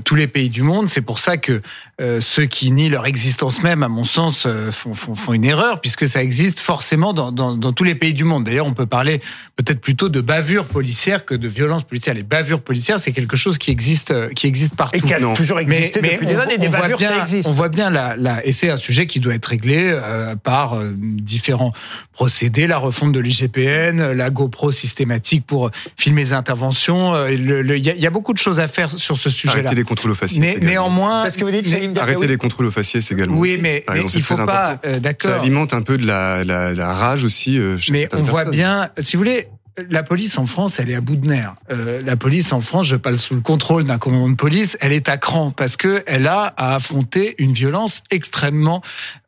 tous 0.03 0.13
les 0.15 0.27
pays 0.27 0.49
du 0.49 0.61
monde. 0.61 0.87
C'est 0.87 1.01
pour 1.01 1.17
ça 1.17 1.37
que 1.37 1.61
euh, 1.99 2.21
ceux 2.21 2.45
qui 2.45 2.71
nient 2.71 2.89
leur 2.89 3.07
existence 3.07 3.63
même, 3.63 3.81
à 3.81 3.87
mon 3.87 4.03
sens, 4.03 4.43
euh, 4.45 4.71
font, 4.71 4.93
font, 4.93 5.15
font 5.15 5.33
une 5.33 5.43
erreur, 5.45 5.81
puisque 5.81 6.07
ça 6.07 6.21
existe 6.21 6.59
forcément 6.59 7.11
dans, 7.13 7.31
dans, 7.31 7.55
dans 7.57 7.73
tous 7.73 7.83
les 7.83 7.95
pays 7.95 8.13
du 8.13 8.23
monde. 8.23 8.43
D'ailleurs, 8.43 8.67
on 8.67 8.73
peut 8.75 8.85
parler 8.85 9.19
peut-être 9.55 9.81
plutôt 9.81 10.07
de 10.07 10.21
bavures 10.21 10.65
policières 10.65 11.25
que 11.25 11.33
de 11.33 11.47
violences 11.47 11.83
policières. 11.83 12.13
Les 12.13 12.23
bavures 12.23 12.61
policières, 12.61 12.99
c'est 12.99 13.11
quelque 13.11 13.35
chose 13.35 13.57
qui 13.57 13.71
existe, 13.71 14.11
euh, 14.11 14.29
qui 14.29 14.45
existe 14.47 14.75
partout. 14.75 14.97
Et 14.97 15.01
qui 15.01 15.13
a 15.13 15.19
Non. 15.19 15.33
toujours 15.33 15.59
existé 15.59 16.01
depuis 16.01 16.27
des 16.27 16.35
on, 16.35 16.39
années. 16.39 16.57
Des 16.59 16.67
on 16.67 16.69
voit 16.69 16.79
bavures, 16.81 16.97
bien, 16.99 17.09
ça 17.09 17.21
existe. 17.23 17.47
on 17.47 17.51
voit 17.51 17.69
bien 17.69 17.89
la, 17.89 18.15
la 18.15 18.45
et 18.45 18.51
c'est 18.51 18.69
un 18.69 18.77
sujet 18.77 19.07
qui 19.07 19.19
doit 19.19 19.33
être 19.33 19.47
réglé 19.47 19.89
euh, 19.91 20.35
par 20.35 20.75
euh, 20.75 20.93
différents 20.95 21.73
procédés, 22.13 22.67
la 22.67 22.77
refonte 22.77 23.11
de 23.11 23.19
l'IGPN, 23.19 24.11
la 24.11 24.29
GoPro 24.29 24.71
systématique 24.71 25.45
pour 25.45 25.71
filmer 25.97 26.21
les 26.21 26.33
interventions. 26.33 27.15
euh, 27.15 27.29
le- 27.31 27.61
le- 27.61 27.77
Il 27.77 27.83
y, 27.85 27.89
a- 27.89 27.95
il 27.95 28.01
y 28.01 28.07
a 28.07 28.09
beaucoup 28.11 28.33
de 28.33 28.37
choses 28.37 28.59
à 28.59 28.67
faire 28.67 28.91
sur 28.91 29.17
ce 29.17 29.29
sujet-là. 29.29 29.71
Les 29.79 29.85
contrôles 29.85 30.11
aux 30.11 30.15
faciès. 30.15 30.39
Né- 30.39 30.49
également. 30.51 30.69
néanmoins, 30.69 31.23
Parce 31.23 31.37
que 31.37 31.45
vous 31.45 31.51
dites, 31.51 31.71
né- 31.71 31.87
Diacaoui, 31.87 32.27
les 32.27 32.37
contrôles 32.37 32.65
aux 32.65 32.71
faciès 32.71 33.09
également. 33.11 33.37
oui, 33.37 33.53
aussi. 33.53 33.61
mais, 33.61 33.83
exemple, 33.95 34.13
il 34.15 34.23
faut 34.23 34.35
pas. 34.45 34.79
euh, 34.85 34.93
Ça 34.95 34.99
D'accord. 34.99 35.33
alimente 35.41 35.73
un 35.73 35.81
peu 35.81 35.97
de 35.97 36.05
la, 36.05 36.43
la, 36.43 36.73
la 36.73 36.93
rage 36.93 37.23
aussi. 37.23 37.57
euh, 37.57 37.77
chez 37.77 37.93
Mais 37.93 38.09
on 38.13 38.21
voit 38.23 38.45
bien, 38.45 38.89
si 38.97 39.15
vous 39.15 39.21
voulez, 39.21 39.47
la 39.89 40.03
police 40.03 40.37
en 40.37 40.45
France, 40.45 40.79
elle 40.79 40.89
est 40.89 40.95
à 40.95 41.01
bout 41.01 41.15
de 41.15 41.27
nerfs. 41.27 41.55
Euh, 41.71 42.01
la 42.03 42.15
police 42.15 42.51
en 42.53 42.61
France, 42.61 42.87
je 42.87 42.95
parle 42.95 43.19
sous 43.19 43.35
le 43.35 43.41
contrôle 43.41 43.83
d'un 43.83 43.97
commandant 43.97 44.29
de 44.29 44.35
police, 44.35 44.77
elle 44.81 44.91
est 44.91 45.09
à 45.09 45.17
cran 45.17 45.51
parce 45.51 45.77
que 45.77 46.03
elle 46.07 46.27
a 46.27 46.53
à 46.57 46.75
affronter 46.75 47.35
une 47.37 47.53
violence 47.53 48.03
extrêmement 48.11 48.81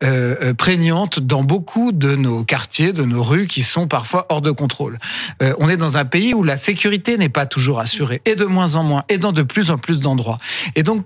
euh, 0.04 0.36
euh, 0.42 0.54
prégnante 0.54 1.20
dans 1.20 1.44
beaucoup 1.44 1.92
de 1.92 2.16
nos 2.16 2.44
quartiers, 2.44 2.94
de 2.94 3.04
nos 3.04 3.24
rues 3.24 3.48
qui 3.48 3.62
sont 3.62 3.88
parfois 3.88 4.26
hors 4.30 4.42
de 4.42 4.52
contrôle. 4.52 4.98
Euh, 5.42 5.54
on 5.60 5.70
est 5.70 5.78
dans 5.78 5.98
un 5.98 6.06
pays 6.06 6.34
où 6.34 6.44
la 6.44 6.58
sécurité 6.58 7.18
n'est 7.18 7.30
pas 7.30 7.46
toujours 7.46 7.80
assurée 7.80 8.22
et 8.26 8.36
de 8.36 8.46
moins 8.46 8.76
en 8.76 8.84
moins 8.84 9.04
et 9.10 9.18
dans 9.18 9.32
de 9.32 9.44
plus 9.44 9.72
en 9.72 9.78
plus 9.78 10.00
d'endroits. 10.00 10.38
Et 10.76 10.84
donc 10.84 11.06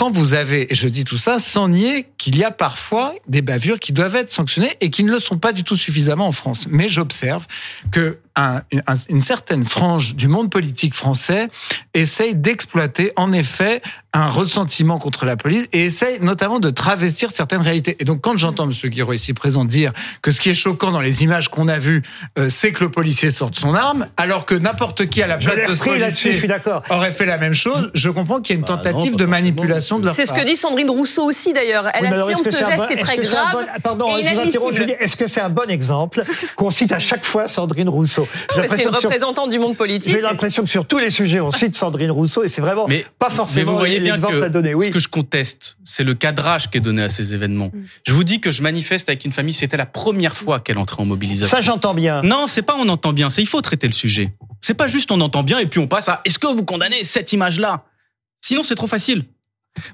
quand 0.00 0.10
vous 0.10 0.32
avez, 0.32 0.72
et 0.72 0.74
je 0.74 0.88
dis 0.88 1.04
tout 1.04 1.18
ça 1.18 1.38
sans 1.38 1.68
nier 1.68 2.06
qu'il 2.16 2.34
y 2.38 2.42
a 2.42 2.50
parfois 2.50 3.14
des 3.28 3.42
bavures 3.42 3.78
qui 3.78 3.92
doivent 3.92 4.16
être 4.16 4.30
sanctionnées 4.30 4.72
et 4.80 4.88
qui 4.88 5.04
ne 5.04 5.10
le 5.10 5.18
sont 5.18 5.36
pas 5.36 5.52
du 5.52 5.62
tout 5.62 5.76
suffisamment 5.76 6.26
en 6.26 6.32
France. 6.32 6.68
Mais 6.70 6.88
j'observe 6.88 7.46
que 7.90 8.18
un- 8.36 8.60
un- 8.86 8.94
une 9.08 9.20
certaine 9.20 9.64
frange 9.64 10.14
du 10.14 10.28
monde 10.28 10.50
politique 10.50 10.94
français 10.94 11.48
essaye 11.94 12.34
d'exploiter 12.34 13.12
en 13.16 13.32
effet 13.32 13.82
un 14.12 14.26
ressentiment 14.28 14.98
contre 14.98 15.24
la 15.24 15.36
police 15.36 15.68
et 15.72 15.84
essaye 15.84 16.18
notamment 16.20 16.58
de 16.58 16.70
travestir 16.70 17.30
certaines 17.30 17.60
réalités. 17.60 17.96
Et 18.00 18.04
donc 18.04 18.20
quand 18.22 18.36
j'entends 18.36 18.66
Monsieur 18.66 18.88
Guiraud 18.88 19.12
ici 19.12 19.34
présent 19.34 19.64
dire 19.64 19.92
que 20.20 20.32
ce 20.32 20.40
qui 20.40 20.50
est 20.50 20.54
choquant 20.54 20.90
dans 20.90 21.00
les 21.00 21.22
images 21.22 21.48
qu'on 21.48 21.68
a 21.68 21.78
vues, 21.78 22.02
euh, 22.38 22.48
c'est 22.48 22.72
que 22.72 22.82
le 22.82 22.90
policier 22.90 23.30
sorte 23.30 23.54
son 23.54 23.72
arme, 23.74 24.08
alors 24.16 24.46
que 24.46 24.56
n'importe 24.56 25.06
qui 25.08 25.22
à 25.22 25.28
la 25.28 25.36
place 25.38 25.54
de 25.54 25.74
ce 25.74 25.74
je 25.74 25.78
policier 25.78 26.38
suis 26.38 26.48
aurait 26.90 27.12
fait 27.12 27.26
la 27.26 27.38
même 27.38 27.54
chose, 27.54 27.90
je 27.94 28.08
comprends 28.08 28.40
qu'il 28.40 28.56
y 28.56 28.58
a 28.58 28.60
une 28.60 28.66
Bah 28.66 28.76
non, 28.76 28.82
tentative 28.82 29.16
de 29.16 29.24
manipulation 29.26 30.00
de 30.00 30.06
leur 30.06 30.14
C'est 30.14 30.26
ce 30.26 30.32
que 30.32 30.44
dit 30.44 30.56
Sandrine 30.56 30.90
Rousseau 30.90 31.24
aussi 31.24 31.52
d'ailleurs. 31.52 31.86
Elle 31.94 32.06
affirme 32.06 32.42
que 32.42 32.50
ce 32.50 32.58
geste 32.58 32.76
bon- 32.76 32.88
est 32.88 32.96
très 32.96 33.16
grave. 33.18 33.52
bon- 33.52 33.66
Pardon, 33.82 34.16
et 34.16 34.24
je 34.24 34.28
vous 34.28 34.40
interromps, 34.40 34.54
inadmissible. 34.54 34.74
Julie. 34.76 34.92
Est-ce 34.98 35.16
que 35.16 35.26
c'est 35.28 35.40
un 35.40 35.50
bon 35.50 35.70
exemple? 35.70 36.24
Qu'on 36.56 36.70
cite 36.70 36.90
à 36.92 36.98
chaque 36.98 37.24
fois 37.24 37.46
Sandrine 37.46 37.88
Rousseau 37.88 38.19
Mais 38.56 38.68
C'est 38.68 38.82
une 38.82 38.88
représentante 38.90 39.50
du 39.50 39.58
monde 39.58 39.76
politique. 39.76 40.12
J'ai 40.12 40.20
l'impression 40.20 40.62
que 40.62 40.68
sur 40.68 40.86
tous 40.86 40.98
les 40.98 41.10
sujets, 41.10 41.40
on 41.40 41.50
cite 41.50 41.76
Sandrine 41.76 42.10
Rousseau 42.10 42.44
et 42.44 42.48
c'est 42.48 42.60
vraiment 42.60 42.86
Mais- 42.88 43.04
pas 43.18 43.28
Mais 43.30 43.34
forcément 43.36 43.72
vous 43.72 43.78
voyez 43.78 44.00
bien 44.00 44.12
l'exemple 44.14 44.40
que 44.40 44.44
à 44.44 44.48
donner. 44.48 44.70
ce 44.70 44.76
Oui. 44.76 44.90
que 44.90 44.98
je 44.98 45.08
conteste, 45.08 45.76
c'est 45.84 46.04
le 46.04 46.14
cadrage 46.14 46.70
qui 46.70 46.78
est 46.78 46.80
donné 46.80 47.02
à 47.02 47.08
ces 47.08 47.34
événements. 47.34 47.70
Je 48.06 48.12
vous 48.12 48.24
dis 48.24 48.40
que 48.40 48.50
je 48.52 48.62
manifeste 48.62 49.08
avec 49.08 49.24
une 49.24 49.32
famille, 49.32 49.54
c'était 49.54 49.76
la 49.76 49.86
première 49.86 50.36
fois 50.36 50.60
qu'elle 50.60 50.78
entrait 50.78 51.02
en 51.02 51.06
mobilisation. 51.06 51.56
Ça, 51.56 51.62
j'entends 51.62 51.94
bien. 51.94 52.22
Non, 52.22 52.46
c'est 52.46 52.62
pas 52.62 52.76
on 52.78 52.88
entend 52.88 53.12
bien, 53.12 53.30
c'est 53.30 53.42
il 53.42 53.46
faut 53.48 53.60
traiter 53.60 53.86
le 53.86 53.92
sujet. 53.92 54.32
C'est 54.60 54.74
pas 54.74 54.86
juste 54.86 55.10
on 55.12 55.20
entend 55.20 55.42
bien 55.42 55.58
et 55.58 55.66
puis 55.66 55.80
on 55.80 55.86
passe 55.88 56.08
à 56.08 56.20
est-ce 56.24 56.38
que 56.38 56.46
vous 56.46 56.64
condamnez 56.64 57.02
cette 57.04 57.32
image-là? 57.32 57.84
Sinon 58.44 58.62
c'est 58.62 58.74
trop 58.74 58.86
facile. 58.86 59.24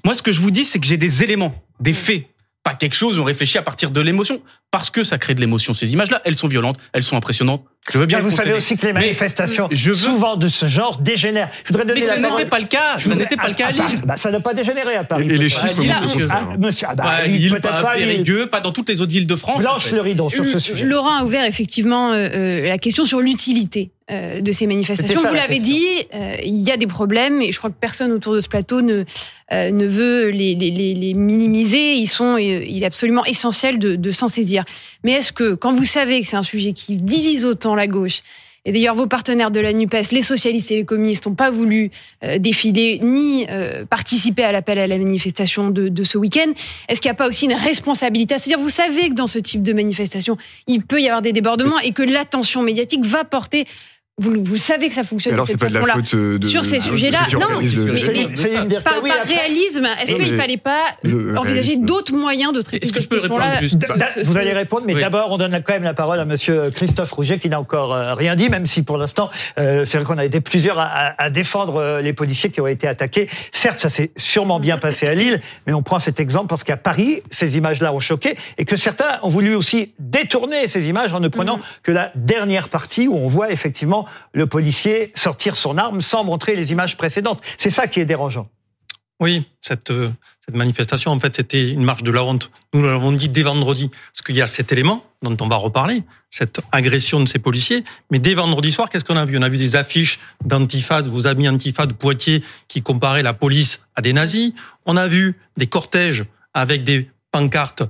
Moi 0.03 0.15
ce 0.15 0.21
que 0.21 0.31
je 0.31 0.39
vous 0.41 0.51
dis 0.51 0.65
c'est 0.65 0.79
que 0.79 0.85
j'ai 0.85 0.97
des 0.97 1.23
éléments, 1.23 1.53
des 1.79 1.93
faits, 1.93 2.25
pas 2.63 2.73
quelque 2.73 2.95
chose 2.95 3.17
où 3.17 3.21
on 3.21 3.25
réfléchit 3.25 3.57
à 3.57 3.61
partir 3.61 3.91
de 3.91 4.01
l'émotion 4.01 4.41
parce 4.71 4.89
que 4.89 5.03
ça 5.03 5.17
crée 5.17 5.35
de 5.35 5.39
l'émotion 5.39 5.73
ces 5.73 5.93
images-là, 5.93 6.21
elles 6.25 6.35
sont 6.35 6.47
violentes, 6.47 6.77
elles 6.93 7.03
sont 7.03 7.15
impressionnantes. 7.15 7.63
Je 7.89 7.97
veux 7.99 8.05
bien 8.05 8.19
vous 8.19 8.29
savez 8.31 8.53
aussi 8.53 8.75
que 8.77 8.85
les 8.85 8.93
manifestations, 8.93 9.67
je 9.71 9.89
veux- 9.91 9.95
souvent 9.95 10.35
de 10.35 10.47
ce 10.47 10.65
genre, 10.67 10.97
dégénèrent. 10.99 11.49
Je 11.63 11.69
voudrais 11.69 11.85
donner 11.85 12.01
Mais 12.01 12.07
ça 12.07 12.17
n'était 12.19 12.45
pas 12.45 12.59
le 12.59 12.65
cas, 12.65 12.97
Je 12.97 13.03
ça 13.03 13.09
voudrais- 13.09 13.23
n'était 13.23 13.35
pas 13.37 13.47
le 13.47 13.53
cas 13.53 13.67
à 13.67 13.69
Ah, 13.69 13.73
bah, 13.77 13.85
Lille. 13.89 14.01
bah, 14.05 14.15
ça 14.17 14.31
n'a 14.31 14.39
pas 14.39 14.53
dégénéré 14.53 14.95
à 14.95 15.03
Paris. 15.03 15.27
Et, 15.29 15.33
et 15.33 15.37
les 15.37 15.49
chiffres 15.49 15.65
le 15.77 15.83
monsieur. 16.01 16.19
contraire. 16.21 16.47
Ah, 16.53 16.57
monsieur, 16.57 16.87
ah 16.89 16.95
bah, 16.95 17.03
Pas 17.03 17.27
Lille, 17.27 17.49
peut-être 17.49 17.61
pas 17.61 17.81
pas. 17.81 17.93
Périgueux, 17.95 18.47
pas 18.47 18.59
dans 18.61 18.71
toutes 18.71 18.89
les 18.89 19.01
autres 19.01 19.11
villes 19.11 19.27
de 19.27 19.35
France. 19.35 19.59
Blanche 19.59 19.75
en 19.87 19.89
fait. 19.89 19.95
le 19.95 20.01
rideau 20.01 20.29
sur 20.29 20.43
ce 20.45 20.57
Euh, 20.57 20.59
sujet. 20.59 20.85
Laurent 20.85 21.15
a 21.17 21.23
ouvert 21.23 21.45
effectivement 21.45 22.11
euh, 22.11 22.27
euh, 22.33 22.67
la 22.67 22.77
question 22.77 23.05
sur 23.05 23.19
l'utilité 23.21 23.91
euh, 24.11 24.39
de 24.41 24.51
ces 24.51 24.67
manifestations. 24.67 25.19
Ça, 25.21 25.27
Vous 25.29 25.33
la 25.35 25.41
l'avez 25.41 25.57
question. 25.59 25.75
dit, 25.75 26.07
euh, 26.13 26.35
il 26.43 26.59
y 26.61 26.71
a 26.71 26.77
des 26.77 26.87
problèmes 26.87 27.41
et 27.41 27.51
je 27.51 27.57
crois 27.57 27.69
que 27.69 27.75
personne 27.79 28.11
autour 28.11 28.33
de 28.33 28.39
ce 28.41 28.47
plateau 28.47 28.81
ne, 28.81 29.03
euh, 29.51 29.71
ne 29.71 29.85
veut 29.85 30.29
les, 30.29 30.55
les, 30.55 30.71
les, 30.71 30.93
les 30.93 31.13
minimiser. 31.13 31.95
Ils 31.95 32.07
sont, 32.07 32.37
il 32.37 32.81
est 32.83 32.85
absolument 32.85 33.25
essentiel 33.25 33.79
de, 33.79 33.95
de 33.95 34.11
s'en 34.11 34.27
saisir. 34.29 34.63
Mais 35.03 35.11
est-ce 35.13 35.31
que, 35.33 35.55
quand 35.55 35.73
vous 35.73 35.83
savez 35.85 36.21
que 36.21 36.27
c'est 36.27 36.37
un 36.37 36.43
sujet 36.43 36.71
qui 36.73 36.95
divise 36.95 37.45
autant 37.45 37.75
la 37.77 37.87
gauche, 37.87 38.21
et 38.67 38.73
d'ailleurs, 38.73 38.95
vos 38.95 39.07
partenaires 39.07 39.49
de 39.49 39.61
la 39.61 39.71
NUPES, 39.71 40.11
les 40.11 40.21
socialistes 40.21 40.71
et 40.71 40.75
les 40.75 40.83
communistes, 40.83 41.25
n'ont 41.25 41.35
pas 41.35 41.49
voulu 41.49 41.89
euh, 42.25 42.37
défiler 42.37 42.99
ni 43.01 43.47
euh, 43.49 43.85
participer 43.85 44.43
à 44.43 44.51
l'appel 44.51 44.77
à 44.77 44.87
la 44.87 44.97
manifestation 44.97 45.69
de, 45.69 46.03
ce 46.03 46.17
week-end. 46.17 46.51
Est-ce 46.89 46.99
qu'il 46.99 47.07
n'y 47.09 47.13
a 47.13 47.17
pas 47.17 47.29
aussi 47.29 47.45
une 47.45 47.53
responsabilité 47.53 48.37
C'est-à-dire, 48.37 48.59
vous 48.61 48.69
savez 48.69 49.07
que 49.07 49.13
dans 49.13 49.25
ce 49.25 49.39
type 49.39 49.63
de 49.63 49.71
manifestation, 49.71 50.35
il 50.67 50.81
peut 50.81 51.01
y 51.01 51.07
avoir 51.07 51.21
des 51.21 51.31
débordements 51.31 51.79
et 51.79 51.93
que 51.93 52.03
l'attention 52.03 52.61
médiatique 52.61 53.05
va 53.05 53.23
porter. 53.23 53.65
Vous, 54.19 54.33
vous 54.43 54.57
savez 54.57 54.89
que 54.89 54.95
ça 54.95 55.03
fonctionne 55.03 55.35
Alors 55.35 55.45
de 55.45 55.51
c'est 55.51 55.53
cette 55.53 55.61
pas 55.61 55.67
de 55.69 55.73
la 55.75 55.79
façon-là. 55.81 55.93
faute 56.03 56.13
euh, 56.15 56.39
de 56.39 56.45
Sur 56.47 56.65
ces 56.65 56.79
sujets-là, 56.79 57.19
non, 57.33 57.59
mais- 57.61 58.79
Par, 58.81 58.95
réalisme, 59.27 59.85
est-ce 60.01 60.15
qu'il 60.15 60.31
ne 60.33 60.35
fallait 60.39 60.57
pas 60.57 60.85
Le 61.03 61.37
envisager 61.37 61.75
d'autres 61.75 62.15
moyens 62.15 62.51
de 62.51 62.61
traiter 62.61 62.83
Est-ce 62.83 62.93
que 62.93 62.99
cette 62.99 63.11
je 63.13 63.15
peux 63.15 63.21
répondre 63.21 63.41
question-là 63.41 63.61
juste 63.61 63.77
Da- 63.77 63.95
da- 63.95 64.07
Ce- 64.11 64.21
ce- 64.21 64.25
vous 64.25 64.39
allez 64.39 64.53
répondre, 64.53 64.85
mais 64.87 64.95
Oui. 64.95 65.01
d'abord, 65.01 65.31
on 65.31 65.37
donne 65.37 65.51
quand 65.63 65.73
même 65.73 65.83
la 65.83 65.93
parole 65.93 66.19
à 66.19 66.25
Monsieur 66.25 66.71
Christophe 66.71 67.11
Rouget, 67.11 67.37
qui 67.37 67.47
n'a 67.47 67.59
encore 67.59 67.93
euh, 67.93 68.15
rien 68.15 68.35
dit, 68.35 68.49
même 68.49 68.65
si 68.65 68.81
pour 68.81 68.97
l'instant, 68.97 69.29
euh, 69.59 69.85
c'est 69.85 69.99
vrai 69.99 70.05
qu'on 70.07 70.17
a 70.17 70.25
été 70.25 70.41
plusieurs 70.41 70.79
à, 70.79 70.85
à- 70.85 71.23
à 71.25 71.29
défendre 71.29 71.75
euh, 71.75 72.01
les 72.01 72.13
policiers 72.13 72.49
qui 72.49 72.59
ont 72.59 72.65
été 72.65 72.87
attaqués. 72.87 73.29
Certes, 73.51 73.79
ça 73.81 73.91
s'est 73.91 74.09
sûrement 74.17 74.59
bien 74.59 74.79
passé 74.79 75.05
à 75.05 75.13
Lille, 75.13 75.39
mais 75.67 75.73
on 75.73 75.83
prend 75.83 75.99
cet 75.99 76.19
exemple 76.19 76.47
parce 76.47 76.63
qu'à 76.63 76.77
Paris, 76.77 77.21
ces 77.29 77.55
images-là 77.55 77.93
ont 77.93 77.99
choqué 77.99 78.35
et 78.57 78.65
que 78.65 78.77
certains 78.77 79.19
ont 79.21 79.29
voulu 79.29 79.53
aussi 79.53 79.93
détourner 79.99 80.67
ces 80.67 80.89
images 80.89 81.13
en 81.13 81.19
ne 81.19 81.27
prenant 81.27 81.59
que 81.83 81.91
la 81.91 82.11
dernière 82.15 82.69
partie 82.69 83.07
où 83.07 83.15
on 83.15 83.27
voit 83.27 83.51
effectivement 83.51 84.06
le 84.33 84.47
policier 84.47 85.11
sortir 85.15 85.55
son 85.55 85.77
arme 85.77 86.01
sans 86.01 86.23
montrer 86.23 86.55
les 86.55 86.71
images 86.71 86.97
précédentes. 86.97 87.41
C'est 87.57 87.69
ça 87.69 87.87
qui 87.87 87.99
est 87.99 88.05
dérangeant. 88.05 88.49
Oui, 89.19 89.45
cette, 89.61 89.89
euh, 89.89 90.11
manifestation, 90.53 91.11
en 91.11 91.19
fait, 91.19 91.35
c'était 91.35 91.69
une 91.69 91.83
marche 91.83 92.03
de 92.03 92.11
la 92.11 92.23
honte. 92.23 92.51
Nous 92.73 92.83
l'avons 92.83 93.11
dit 93.11 93.29
dès 93.29 93.41
vendredi, 93.41 93.89
parce 93.89 94.21
qu'il 94.23 94.35
y 94.35 94.41
a 94.41 94.47
cet 94.47 94.71
élément 94.71 95.03
dont 95.23 95.35
on 95.41 95.47
va 95.47 95.55
reparler, 95.55 96.03
cette 96.29 96.61
agression 96.71 97.19
de 97.19 97.25
ces 97.25 97.39
policiers. 97.39 97.83
Mais 98.11 98.19
dès 98.19 98.35
vendredi 98.35 98.71
soir, 98.71 98.89
qu'est-ce 98.89 99.03
qu'on 99.03 99.17
a 99.17 99.25
vu? 99.25 99.37
On 99.39 99.41
a 99.41 99.49
vu 99.49 99.57
des 99.57 99.75
affiches 99.75 100.19
d'antifad, 100.45 101.07
vos 101.07 101.25
amis 101.25 101.49
antifad 101.49 101.91
Poitiers, 101.93 102.43
qui 102.67 102.83
comparaient 102.83 103.23
la 103.23 103.33
police 103.33 103.81
à 103.95 104.01
des 104.01 104.13
nazis. 104.13 104.53
On 104.85 104.95
a 104.95 105.07
vu 105.07 105.35
des 105.57 105.67
cortèges 105.67 106.25
avec 106.53 106.83
des 106.83 107.09
pancartes 107.31 107.83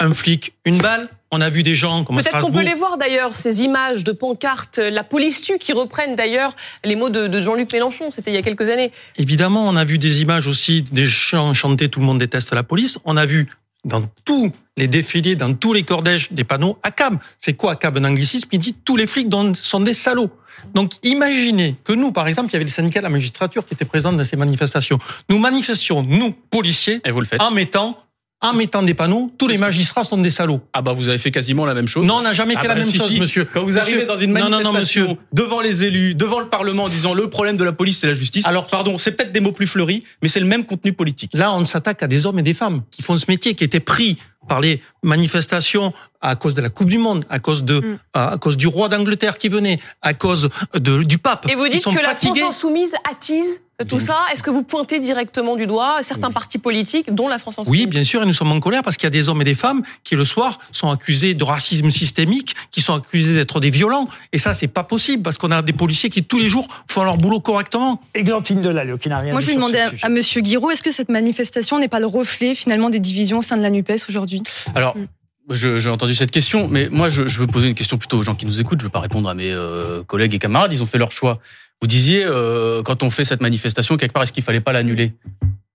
un 0.00 0.12
flic, 0.14 0.54
une 0.64 0.78
balle. 0.78 1.08
On 1.30 1.40
a 1.40 1.48
vu 1.48 1.62
des 1.62 1.76
gens 1.76 2.02
comme 2.02 2.18
à 2.18 2.22
Peut-être 2.22 2.40
qu'on 2.40 2.50
peut 2.50 2.62
les 2.62 2.74
voir 2.74 2.98
d'ailleurs, 2.98 3.36
ces 3.36 3.62
images 3.62 4.02
de 4.02 4.10
pancartes, 4.10 4.78
la 4.78 5.04
police 5.04 5.42
tue, 5.42 5.58
qui 5.58 5.72
reprennent 5.72 6.16
d'ailleurs 6.16 6.56
les 6.84 6.96
mots 6.96 7.08
de, 7.08 7.28
de 7.28 7.40
Jean-Luc 7.40 7.72
Mélenchon, 7.72 8.10
c'était 8.10 8.32
il 8.32 8.34
y 8.34 8.38
a 8.38 8.42
quelques 8.42 8.68
années. 8.68 8.90
Évidemment, 9.16 9.68
on 9.68 9.76
a 9.76 9.84
vu 9.84 9.98
des 9.98 10.22
images 10.22 10.48
aussi 10.48 10.82
des 10.82 11.06
chants 11.06 11.54
chantés 11.54 11.88
Tout 11.88 12.00
le 12.00 12.06
monde 12.06 12.18
déteste 12.18 12.52
la 12.52 12.64
police. 12.64 12.98
On 13.04 13.16
a 13.16 13.26
vu 13.26 13.48
dans 13.84 14.02
tous 14.24 14.50
les 14.76 14.88
défilés, 14.88 15.36
dans 15.36 15.54
tous 15.54 15.72
les 15.72 15.84
cordèges, 15.84 16.32
des 16.32 16.44
panneaux 16.44 16.78
ACAB. 16.82 17.18
C'est 17.38 17.54
quoi 17.54 17.72
ACAB 17.72 17.98
Un 17.98 18.04
anglicisme? 18.04 18.48
Qui 18.48 18.58
dit 18.58 18.74
tous 18.84 18.96
les 18.96 19.06
flics 19.06 19.28
sont 19.54 19.80
des 19.80 19.94
salauds. 19.94 20.30
Donc 20.74 20.94
imaginez 21.02 21.76
que 21.84 21.92
nous, 21.92 22.12
par 22.12 22.28
exemple, 22.28 22.50
il 22.50 22.54
y 22.54 22.56
avait 22.56 22.64
le 22.64 22.70
syndicat 22.70 23.00
de 23.00 23.04
la 23.04 23.10
magistrature 23.10 23.64
qui 23.64 23.74
était 23.74 23.84
présent 23.84 24.12
dans 24.12 24.24
ces 24.24 24.36
manifestations. 24.36 24.98
Nous 25.28 25.38
manifestions, 25.38 26.02
nous, 26.02 26.32
policiers, 26.32 27.00
Et 27.04 27.10
vous 27.10 27.20
le 27.20 27.26
faites. 27.26 27.40
en 27.40 27.50
mettant, 27.50 27.96
en 28.42 28.54
mettant 28.54 28.82
des 28.82 28.94
panneaux, 28.94 29.30
tous 29.38 29.48
les 29.48 29.58
magistrats 29.58 30.02
sont 30.04 30.16
des 30.18 30.30
salauds. 30.30 30.60
Ah 30.72 30.80
bah 30.82 30.92
vous 30.94 31.08
avez 31.08 31.18
fait 31.18 31.30
quasiment 31.30 31.66
la 31.66 31.74
même 31.74 31.88
chose. 31.88 32.06
Non, 32.06 32.16
on 32.16 32.22
n'a 32.22 32.32
jamais 32.32 32.54
Ah 32.56 32.62
fait 32.62 32.68
bah 32.68 32.74
la 32.74 32.80
même 32.80 32.88
si, 32.88 32.96
chose, 32.98 33.08
si. 33.10 33.20
monsieur. 33.20 33.44
Quand 33.44 33.60
vous 33.60 33.66
Monsieur- 33.66 33.80
arrivez 33.82 34.06
dans 34.06 34.16
une 34.16 34.32
Non, 34.32 34.44
non, 34.48 34.62
manifestation 34.62 35.02
non, 35.02 35.08
monsieur. 35.10 35.16
devant 35.32 35.60
les 35.60 35.84
élus, 35.84 36.14
devant 36.14 36.40
le 36.40 36.48
Parlement, 36.48 36.84
en 36.84 36.88
disant 36.88 37.12
le 37.12 37.28
problème 37.28 37.56
de 37.58 37.64
la 37.64 37.72
police 37.72 37.98
c'est 37.98 38.06
la 38.06 38.14
justice. 38.14 38.46
Alors- 38.46 38.66
pardon, 38.66 38.96
c'est 38.98 39.12
peut-être 39.12 39.32
des 39.32 39.40
mots 39.40 39.52
plus 39.52 39.66
fleuris, 39.66 40.04
mais 40.22 40.28
c'est 40.28 40.40
le 40.40 40.46
même 40.46 40.64
contenu 40.64 40.92
politique. 40.94 41.30
Là, 41.34 41.52
on 41.54 41.66
s'attaque 41.66 42.02
à 42.02 42.06
des 42.06 42.24
hommes 42.24 42.38
et 42.38 42.42
des 42.42 42.54
femmes 42.54 42.82
qui 42.90 43.02
font 43.02 43.16
ce 43.18 43.26
métier, 43.28 43.54
qui 43.54 43.64
étaient 43.64 43.78
pris 43.80 44.16
par 44.48 44.60
les 44.62 44.80
manifestations 45.02 45.92
à 46.22 46.34
cause 46.34 46.54
de 46.54 46.60
la 46.62 46.70
Coupe 46.70 46.88
du 46.88 46.98
Monde, 46.98 47.24
à 47.30 47.38
cause 47.40 47.62
de, 47.62 47.80
Mm. 47.80 47.98
à 48.14 48.38
cause 48.38 48.56
du 48.56 48.66
roi 48.66 48.88
d'Angleterre 48.88 49.36
qui 49.38 49.48
venait, 49.48 49.78
à 50.02 50.14
cause 50.14 50.48
de, 50.74 51.02
du 51.02 51.18
pape. 51.18 51.46
Et 51.50 51.54
vous 51.54 51.64
qui 51.64 51.70
dites 51.72 51.82
sont 51.82 51.94
que 51.94 52.00
la. 52.02 52.14
France 52.14 52.38
insoumise 52.40 52.94
attise 53.10 53.60
tout 53.84 53.98
ça. 53.98 54.18
Est-ce 54.32 54.42
que 54.42 54.50
vous 54.50 54.62
pointez 54.62 54.98
directement 55.00 55.56
du 55.56 55.66
doigt 55.66 55.98
certains 56.02 56.30
partis 56.30 56.58
politiques, 56.58 57.12
dont 57.14 57.28
la 57.28 57.38
France 57.38 57.58
insoumise 57.58 57.80
Oui, 57.80 57.86
bien 57.86 58.04
sûr, 58.04 58.22
et 58.22 58.26
nous 58.26 58.32
sommes 58.32 58.52
en 58.52 58.60
colère 58.60 58.82
parce 58.82 58.96
qu'il 58.96 59.04
y 59.04 59.08
a 59.08 59.10
des 59.10 59.28
hommes 59.28 59.40
et 59.42 59.44
des 59.44 59.54
femmes 59.54 59.82
qui, 60.04 60.16
le 60.16 60.24
soir, 60.24 60.58
sont 60.72 60.90
accusés 60.90 61.34
de 61.34 61.44
racisme 61.44 61.90
systémique, 61.90 62.54
qui 62.70 62.80
sont 62.80 62.94
accusés 62.94 63.34
d'être 63.34 63.60
des 63.60 63.70
violents. 63.70 64.08
Et 64.32 64.38
ça, 64.38 64.54
c'est 64.54 64.68
pas 64.68 64.84
possible 64.84 65.22
parce 65.22 65.38
qu'on 65.38 65.50
a 65.50 65.62
des 65.62 65.72
policiers 65.72 66.10
qui, 66.10 66.22
tous 66.24 66.38
les 66.38 66.48
jours, 66.48 66.68
font 66.88 67.02
leur 67.04 67.16
boulot 67.18 67.40
correctement. 67.40 68.00
Églantine 68.14 68.60
Delalleux, 68.60 68.98
qui 68.98 69.08
n'a 69.08 69.18
rien 69.18 69.32
Moi, 69.32 69.40
dit 69.40 69.46
je 69.46 69.50
ce 69.52 69.56
demandais 69.56 69.80
à, 69.80 69.90
à 70.02 70.08
Monsieur 70.08 70.40
Guiraud, 70.40 70.70
est-ce 70.70 70.82
que 70.82 70.92
cette 70.92 71.08
manifestation 71.08 71.78
n'est 71.78 71.88
pas 71.88 72.00
le 72.00 72.06
reflet 72.06 72.54
finalement 72.54 72.90
des 72.90 73.00
divisions 73.00 73.38
au 73.38 73.42
sein 73.42 73.56
de 73.56 73.62
la 73.62 73.70
NUPES 73.70 74.04
aujourd'hui? 74.08 74.42
Alors, 74.74 74.96
Mm. 74.96 75.00
je- 75.02 75.06
j'ai 75.50 75.88
entendu 75.88 76.14
cette 76.14 76.30
question, 76.30 76.68
mais 76.68 76.88
moi, 76.90 77.08
je, 77.08 77.26
je 77.26 77.38
veux 77.38 77.46
poser 77.46 77.68
une 77.68 77.74
question 77.74 77.98
plutôt 77.98 78.18
aux 78.18 78.22
gens 78.22 78.34
qui 78.34 78.46
nous 78.46 78.60
écoutent. 78.60 78.78
Je 78.80 78.84
veux 78.84 78.90
pas 78.90 79.00
répondre 79.00 79.28
à 79.28 79.34
mes 79.34 79.50
euh, 79.50 80.02
collègues 80.04 80.34
et 80.34 80.38
camarades. 80.38 80.72
Ils 80.72 80.82
ont 80.82 80.86
fait 80.86 80.98
leur 80.98 81.12
choix. 81.12 81.40
Vous 81.82 81.88
disiez, 81.88 82.24
euh, 82.24 82.82
quand 82.82 83.02
on 83.02 83.10
fait 83.10 83.24
cette 83.24 83.40
manifestation, 83.40 83.96
quelque 83.96 84.12
part, 84.12 84.22
est-ce 84.22 84.32
qu'il 84.32 84.42
fallait 84.44 84.60
pas 84.60 84.72
l'annuler? 84.72 85.12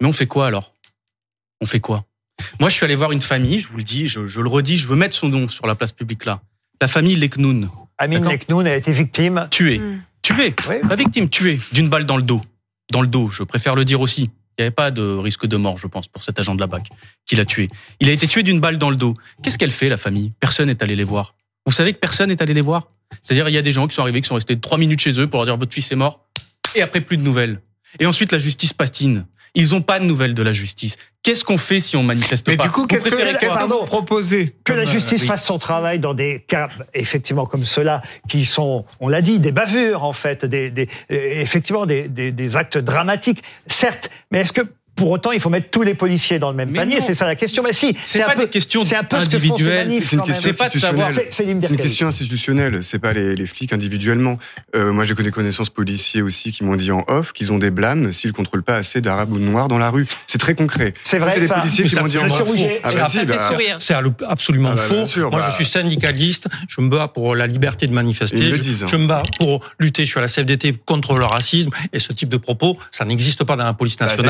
Mais 0.01 0.07
on 0.07 0.13
fait 0.13 0.27
quoi 0.27 0.47
alors? 0.47 0.73
On 1.61 1.65
fait 1.65 1.79
quoi? 1.79 2.05
Moi, 2.59 2.69
je 2.69 2.75
suis 2.75 2.85
allé 2.85 2.95
voir 2.95 3.11
une 3.11 3.21
famille. 3.21 3.59
Je 3.59 3.67
vous 3.69 3.77
le 3.77 3.83
dis, 3.83 4.07
je, 4.07 4.27
je 4.27 4.41
le 4.41 4.49
redis, 4.49 4.77
je 4.77 4.87
veux 4.87 4.95
mettre 4.95 5.15
son 5.15 5.29
nom 5.29 5.47
sur 5.49 5.67
la 5.67 5.75
place 5.75 5.91
publique 5.91 6.25
là. 6.25 6.41
La 6.81 6.87
famille 6.87 7.15
Leknoun, 7.15 7.69
Amine. 7.97 8.25
Leknoun 8.27 8.67
a 8.67 8.75
été 8.75 8.91
victime. 8.91 9.47
tuée, 9.51 9.79
Mm. 9.79 10.01
tuée, 10.21 10.53
Oui. 10.69 10.75
la 10.89 10.95
victime 10.95 11.29
tuée 11.29 11.59
d'une 11.71 11.87
balle 11.89 12.05
dans 12.05 12.17
le 12.17 12.23
dos, 12.23 12.41
dans 12.91 13.01
le 13.01 13.07
dos. 13.07 13.29
Je 13.29 13.43
préfère 13.43 13.75
le 13.75 13.85
dire 13.85 14.01
aussi. 14.01 14.29
Il 14.57 14.61
n'y 14.61 14.67
avait 14.67 14.75
pas 14.75 14.89
de 14.91 15.01
risque 15.01 15.45
de 15.45 15.57
mort, 15.57 15.77
je 15.77 15.87
pense, 15.87 16.07
pour 16.07 16.23
cet 16.23 16.39
agent 16.39 16.55
de 16.55 16.61
la 16.61 16.67
BAC 16.67 16.89
qui 17.25 17.35
l'a 17.35 17.43
tué. 17.43 17.67
Il 17.99 18.07
a 18.07 18.13
été 18.13 18.25
tué 18.27 18.41
d'une 18.41 18.61
balle 18.61 18.77
dans 18.77 18.89
le 18.89 18.95
dos. 18.95 19.13
Qu'est-ce 19.43 19.57
qu'elle 19.57 19.71
fait, 19.71 19.89
la 19.89 19.97
famille? 19.97 20.31
Personne 20.39 20.67
n'est 20.67 20.81
allé 20.81 20.95
les 20.95 21.03
voir. 21.03 21.35
Vous 21.65 21.73
savez 21.73 21.93
que 21.93 21.99
personne 21.99 22.29
n'est 22.29 22.41
allé 22.41 22.53
les 22.53 22.61
voir? 22.61 22.87
C'est-à-dire, 23.21 23.49
il 23.49 23.53
y 23.53 23.57
a 23.57 23.61
des 23.61 23.71
gens 23.71 23.87
qui 23.87 23.95
sont 23.95 24.01
arrivés, 24.01 24.21
qui 24.21 24.27
sont 24.27 24.35
restés 24.35 24.57
trois 24.57 24.77
minutes 24.77 25.01
chez 25.01 25.19
eux 25.19 25.27
pour 25.27 25.39
leur 25.39 25.45
dire 25.45 25.57
votre 25.57 25.73
fils 25.73 25.91
est 25.91 25.95
mort, 25.95 26.25
et 26.73 26.81
après 26.81 27.01
plus 27.01 27.17
de 27.17 27.21
nouvelles. 27.21 27.61
Et 27.99 28.05
ensuite, 28.05 28.31
la 28.31 28.39
justice 28.39 28.73
patine. 28.73 29.25
Ils 29.55 29.71
n'ont 29.71 29.81
pas 29.81 29.99
de 29.99 30.05
nouvelles 30.05 30.35
de 30.35 30.43
la 30.43 30.53
justice. 30.53 30.97
Qu'est-ce 31.23 31.43
qu'on 31.43 31.57
fait 31.57 31.81
si 31.81 31.95
on 31.95 32.03
manifeste 32.03 32.47
Mais 32.47 32.55
pas 32.57 32.65
du 32.65 32.69
coup, 32.69 32.85
qu'est-ce 32.85 33.09
que, 33.09 33.15
quoi 33.15 33.57
que 33.57 33.73
vous 33.73 33.85
proposez 33.85 34.55
Que 34.63 34.73
la 34.73 34.83
euh, 34.83 34.85
justice 34.85 35.21
oui. 35.21 35.27
fasse 35.27 35.43
son 35.43 35.57
travail 35.57 35.97
dans 35.99 36.13
des 36.13 36.45
cas, 36.47 36.67
effectivement, 36.93 37.47
comme 37.47 37.65
ceux-là, 37.65 38.03
qui 38.27 38.45
sont, 38.45 38.85
on 38.99 39.07
l'a 39.07 39.21
dit, 39.21 39.39
des 39.39 39.51
bavures, 39.51 40.03
en 40.03 40.13
fait, 40.13 40.45
des, 40.45 40.69
des, 40.69 40.87
euh, 41.11 41.41
effectivement, 41.41 41.87
des, 41.87 42.07
des, 42.09 42.31
des 42.31 42.55
actes 42.55 42.77
dramatiques, 42.77 43.41
certes, 43.65 44.11
mais 44.29 44.41
est-ce 44.41 44.53
que, 44.53 44.61
pour 44.95 45.11
autant, 45.11 45.31
il 45.31 45.39
faut 45.39 45.49
mettre 45.49 45.69
tous 45.69 45.81
les 45.81 45.93
policiers 45.93 46.39
dans 46.39 46.49
le 46.51 46.55
même 46.55 46.69
Mais 46.69 46.79
panier. 46.79 47.01
C'est 47.01 47.15
ça 47.15 47.25
la 47.27 47.35
question. 47.35 47.63
Mais 47.63 47.73
si, 47.73 47.95
C'est 48.03 48.23
un 48.23 48.27
pas 48.27 48.35
peu, 48.35 48.43
des 48.43 48.49
questions 48.49 48.83
c'est 48.83 48.95
un 48.95 49.03
peu 49.03 49.17
ce 49.19 49.25
que 49.25 49.31
font 49.31 49.31
ces 49.31 49.37
individuelles, 49.49 49.87
c'est 49.91 50.13
une 50.13 50.19
quand 50.21 50.25
même. 50.27 50.33
question 50.35 50.51
C'est 50.51 50.57
pas 50.57 50.69
de 50.69 50.79
savoir- 50.79 51.07
institutionnelle. 51.07 51.57
C'est- 51.61 51.69
une 51.73 51.77
question 51.77 52.07
institutionnelle, 52.07 52.79
c'est 52.83 52.99
pas 52.99 53.13
les, 53.13 53.35
les 53.35 53.45
flics 53.45 53.73
individuellement. 53.73 54.37
Euh, 54.75 54.91
moi, 54.91 55.03
j'ai 55.03 55.13
connu 55.13 55.27
des 55.27 55.31
connaissances 55.31 55.69
policiers 55.69 56.21
aussi 56.21 56.51
qui 56.51 56.63
m'ont 56.63 56.75
dit 56.75 56.91
en 56.91 57.03
off 57.07 57.33
qu'ils 57.33 57.51
ont 57.51 57.57
des 57.57 57.71
blâmes 57.71 58.13
s'ils 58.13 58.33
contrôlent 58.33 58.63
pas 58.63 58.77
assez 58.77 59.01
d'arabes 59.01 59.31
ou 59.33 59.37
de 59.39 59.43
noirs 59.43 59.67
dans 59.67 59.77
la 59.77 59.89
rue. 59.89 60.07
C'est 60.27 60.37
très 60.37 60.55
concret. 60.55 60.93
C'est 61.03 61.17
vrai, 61.19 61.31
C'est 61.33 61.39
les 61.41 61.47
policiers 61.47 61.83
Mais 61.83 61.89
qui 61.89 61.99
m'ont 61.99 62.07
dit 62.07 62.17
en 62.17 62.25
off. 62.25 62.43
Ah 62.83 62.89
bah 62.93 63.07
si, 63.09 63.25
bah. 63.25 63.49
C'est 63.79 63.93
absolument 64.27 64.69
Ah 64.71 64.75
bah, 64.75 64.81
faux. 64.81 65.05
sûr, 65.05 65.29
Moi, 65.31 65.45
je 65.49 65.55
suis 65.55 65.65
syndicaliste. 65.65 66.47
Je 66.67 66.81
me 66.81 66.89
bats 66.89 67.07
pour 67.07 67.35
la 67.35 67.47
liberté 67.47 67.87
de 67.87 67.93
manifester. 67.93 68.37
Ils 68.37 68.45
me 68.45 68.49
le 68.51 68.55
Je- 68.57 68.61
disent, 68.61 68.83
hein. 68.83 68.87
Je, 68.89 68.95
me 68.95 69.07
bats 69.07 69.23
pour 69.37 69.61
lutter. 69.79 70.03
Je 70.05 70.09
suis 70.09 70.17
à 70.19 70.21
la 70.21 70.27
CFDT 70.27 70.73
contre 70.85 71.15
le 71.17 71.25
racisme. 71.25 71.69
Et 71.93 71.99
ce 71.99 72.13
type 72.13 72.29
de 72.29 72.37
propos, 72.37 72.77
ça 72.91 73.05
n'existe 73.05 73.43
pas 73.43 73.55
dans 73.55 73.63
la 73.65 73.73
police 73.73 73.99
nationale. 73.99 74.25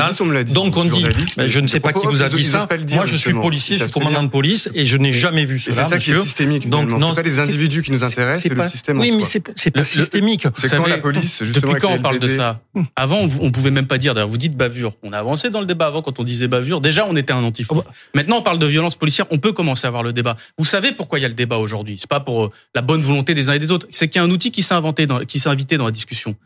Donc 0.56 0.76
on 0.76 0.84
dit, 0.84 1.04
mais 1.36 1.48
je 1.48 1.60
ne 1.60 1.68
sais 1.68 1.80
pas 1.80 1.92
qui 1.92 2.06
vous 2.06 2.22
a 2.22 2.28
dit 2.30 2.42
ça. 2.42 2.66
Moi, 2.94 3.04
je 3.04 3.16
suis 3.16 3.34
policier, 3.34 3.76
je 3.76 3.82
suis 3.84 3.92
commandant 3.92 4.22
de 4.22 4.28
police 4.28 4.70
et 4.74 4.86
je 4.86 4.96
n'ai 4.96 5.12
jamais 5.12 5.44
vu 5.44 5.58
cela, 5.58 5.84
c'est 5.84 5.90
ça 5.90 5.98
qui 5.98 6.12
est 6.12 6.22
systémique. 6.22 6.68
Donc, 6.68 6.88
non, 6.88 7.14
pas 7.14 7.22
les 7.22 7.38
individus 7.38 7.82
qui 7.82 7.92
nous 7.92 8.04
intéressent, 8.04 8.42
c'est 8.42 8.54
le 8.54 8.62
système 8.64 8.98
Oui, 8.98 9.12
mais 9.16 9.24
c'est 9.24 9.70
pas 9.70 9.84
systémique. 9.84 10.46
C'est 10.54 10.74
quand 10.74 10.86
la 10.86 10.98
police, 10.98 11.44
justement, 11.44 11.72
Depuis 11.72 11.80
quand 11.80 11.92
on 11.92 12.00
parle 12.00 12.18
de 12.18 12.28
ça 12.28 12.60
Avant, 12.96 13.28
on, 13.40 13.50
pouvait 13.50 13.70
même 13.70 13.86
pas 13.86 13.98
dire. 13.98 14.14
D'ailleurs, 14.14 14.28
vous 14.28 14.38
dites 14.38 14.56
bavure. 14.56 14.94
On 15.02 15.12
a 15.12 15.18
avancé 15.18 15.50
dans 15.50 15.60
le 15.60 15.66
débat 15.66 15.86
avant 15.86 16.02
quand 16.02 16.18
on 16.18 16.24
disait 16.24 16.48
bavure. 16.48 16.80
Déjà, 16.80 17.06
on 17.06 17.16
était 17.16 17.32
un 17.32 17.42
antif. 17.42 17.66
Oh 17.70 17.76
bah. 17.76 17.84
Maintenant, 18.14 18.38
on 18.38 18.42
parle 18.42 18.58
de 18.58 18.66
violence 18.66 18.94
policière. 18.94 19.26
On 19.30 19.38
peut 19.38 19.52
commencer 19.52 19.86
à 19.86 19.88
avoir 19.88 20.02
le 20.02 20.12
débat. 20.12 20.36
Vous 20.58 20.64
savez 20.64 20.92
pourquoi 20.92 21.18
il 21.18 21.22
y 21.22 21.24
a 21.24 21.28
le 21.28 21.34
débat 21.34 21.58
aujourd'hui? 21.58 21.96
C'est 21.98 22.08
pas 22.08 22.20
pour 22.20 22.44
euh, 22.44 22.50
la 22.74 22.82
bonne 22.82 23.02
volonté 23.02 23.34
des 23.34 23.48
uns 23.50 23.54
et 23.54 23.58
des 23.58 23.72
autres. 23.72 23.86
C'est 23.90 24.08
qu'il 24.08 24.20
y 24.20 24.24
a 24.24 24.26
un 24.26 24.30
outil 24.30 24.50
qui 24.50 24.62
s'est 24.62 24.74
inventé, 24.74 25.06
dans, 25.06 25.20
qui 25.20 25.40
s'est 25.40 25.48
invité 25.48 25.76
dans 25.76 25.86
la 25.86 25.90
discussion. 25.90 26.36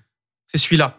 C'est 0.47 0.59
celui-là. 0.59 0.99